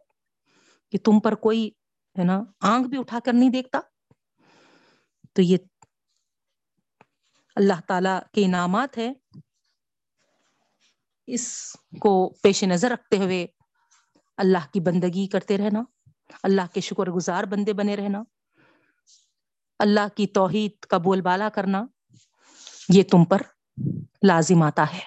کہ 0.90 0.98
تم 1.04 1.20
پر 1.20 1.34
کوئی 1.34 1.68
ہے 2.16 2.24
نا 2.24 2.40
آنکھ 2.60 2.88
بھی 2.88 2.98
اٹھا 2.98 3.18
کر 3.24 3.32
نہیں 3.32 3.50
دیکھتا؟ 3.50 3.80
تو 5.36 5.42
یہ 5.42 5.56
اللہ 7.56 7.80
تعالی 7.88 8.08
کے 8.32 8.44
انعامات 8.44 8.98
ہے 8.98 9.12
اس 11.26 11.76
کو 12.00 12.34
پیش 12.42 12.64
نظر 12.64 12.90
رکھتے 12.90 13.16
ہوئے 13.16 13.46
اللہ 14.36 14.66
کی 14.72 14.80
بندگی 14.80 15.26
کرتے 15.26 15.58
رہنا، 15.58 15.82
اللہ 16.42 16.62
کے 16.72 16.80
شکر 16.80 17.10
گزار 17.10 17.44
بندے 17.44 17.72
بنے 17.72 17.96
رہنا، 17.96 18.22
اللہ 19.78 20.08
کی 20.16 20.26
توحید 20.26 20.72
کا 20.80 20.98
بول 20.98 21.20
بالا 21.20 21.48
کرنا، 21.48 21.84
یہ 22.88 23.02
تم 23.02 23.24
پر 23.24 23.42
لازم 24.22 24.62
آتا 24.62 24.84
ہے۔ 24.92 25.00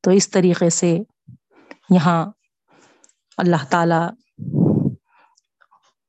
تو 0.00 0.10
اس 0.10 0.30
طریقے 0.30 0.70
سے 0.70 0.98
یہاں 1.90 2.26
اللہ 3.36 3.64
تعالی 3.70 4.32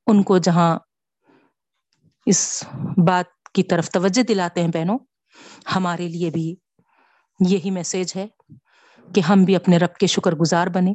ان 0.08 0.24
کو 0.24 0.38
جہاں 0.38 0.80
اس 2.28 2.64
بات 3.08 3.26
کی 3.54 3.64
طرف 3.64 3.90
توجہ 3.90 4.24
دلاتے 4.24 4.62
ہیں 4.62 4.68
بہنوں، 4.68 4.98
ہمارے 5.76 6.08
لیے 6.08 6.30
بھی 6.30 6.56
یہی 7.40 7.72
میسج 7.72 8.16
ہے 8.16 8.28
کہ 9.08 9.22
ہم 9.22 9.44
بھی 9.44 9.56
اپنے 9.56 9.78
رب 9.78 9.96
کے 9.96 10.08
شکر 10.08 10.36
گزار 10.36 10.68
بنے 10.68 10.94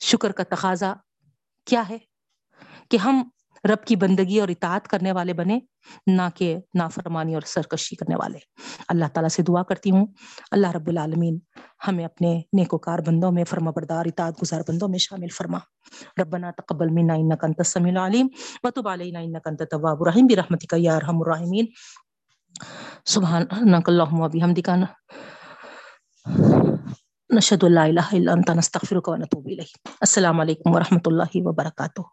شکر 0.00 0.32
کا 0.32 0.42
تقاضا 0.44 0.92
کیا 1.66 1.88
ہے 1.88 1.98
کہ 2.90 2.96
ہم 2.96 3.22
رب 3.64 3.84
کی 3.86 3.96
بندگی 3.96 4.40
اور 4.40 4.48
اطاعت 4.48 4.88
کرنے 4.88 5.12
والے 5.12 5.32
بنے، 5.34 5.58
نہ 6.06 6.22
کہ 6.34 6.56
نافرمانی 6.74 7.34
اور 7.34 7.42
سرکشی 7.46 7.96
کرنے 7.96 8.16
والے۔ 8.16 8.38
اللہ 8.88 9.08
تعالیٰ 9.12 9.28
سے 9.28 9.42
دعا 9.42 9.62
کرتی 9.62 9.90
ہوں، 9.90 10.06
اللہ 10.50 10.70
رب 10.70 10.86
العالمین 10.86 11.38
ہمیں 11.88 12.04
اپنے 12.04 12.40
نیکوکار 12.52 12.98
بندوں 12.98 13.32
میں، 13.32 13.44
فرما 13.44 13.70
بردار، 13.70 14.06
اطاعت 14.06 14.42
گزار 14.42 14.60
بندوں 14.68 14.88
میں 14.88 14.98
شامل 14.98 15.28
فرما۔ 15.28 15.58
ربنا 16.20 16.50
تقبل 16.56 16.88
منا 16.92 17.14
انك 17.14 17.44
انت 17.44 17.60
السميع 17.60 17.92
العليم 17.92 18.26
وتب 18.64 18.88
علينا 18.88 19.20
انك 19.20 19.46
انت 19.46 19.60
التواب 19.62 20.02
الرحيم 20.02 20.26
برحمتك 20.26 20.72
يا 20.78 20.96
ارحم 20.96 21.18
الراحمين 21.20 21.66
سبحانك 23.04 23.88
اللهم 23.88 24.20
وبحمدك 24.20 24.68
نشهد 27.30 27.64
ان 27.64 27.72
لا 27.72 27.84
اله 27.92 28.20
الا 28.20 28.32
انت 28.32 28.50
نستغفرك 28.60 29.08
ونتوب 29.08 29.46
اليك 29.46 29.72
السلام 30.00 30.40
علیکم 30.40 30.74
ورحمۃ 30.74 31.12
اللہ 31.12 31.36
وبرکاتہ۔ 31.48 32.06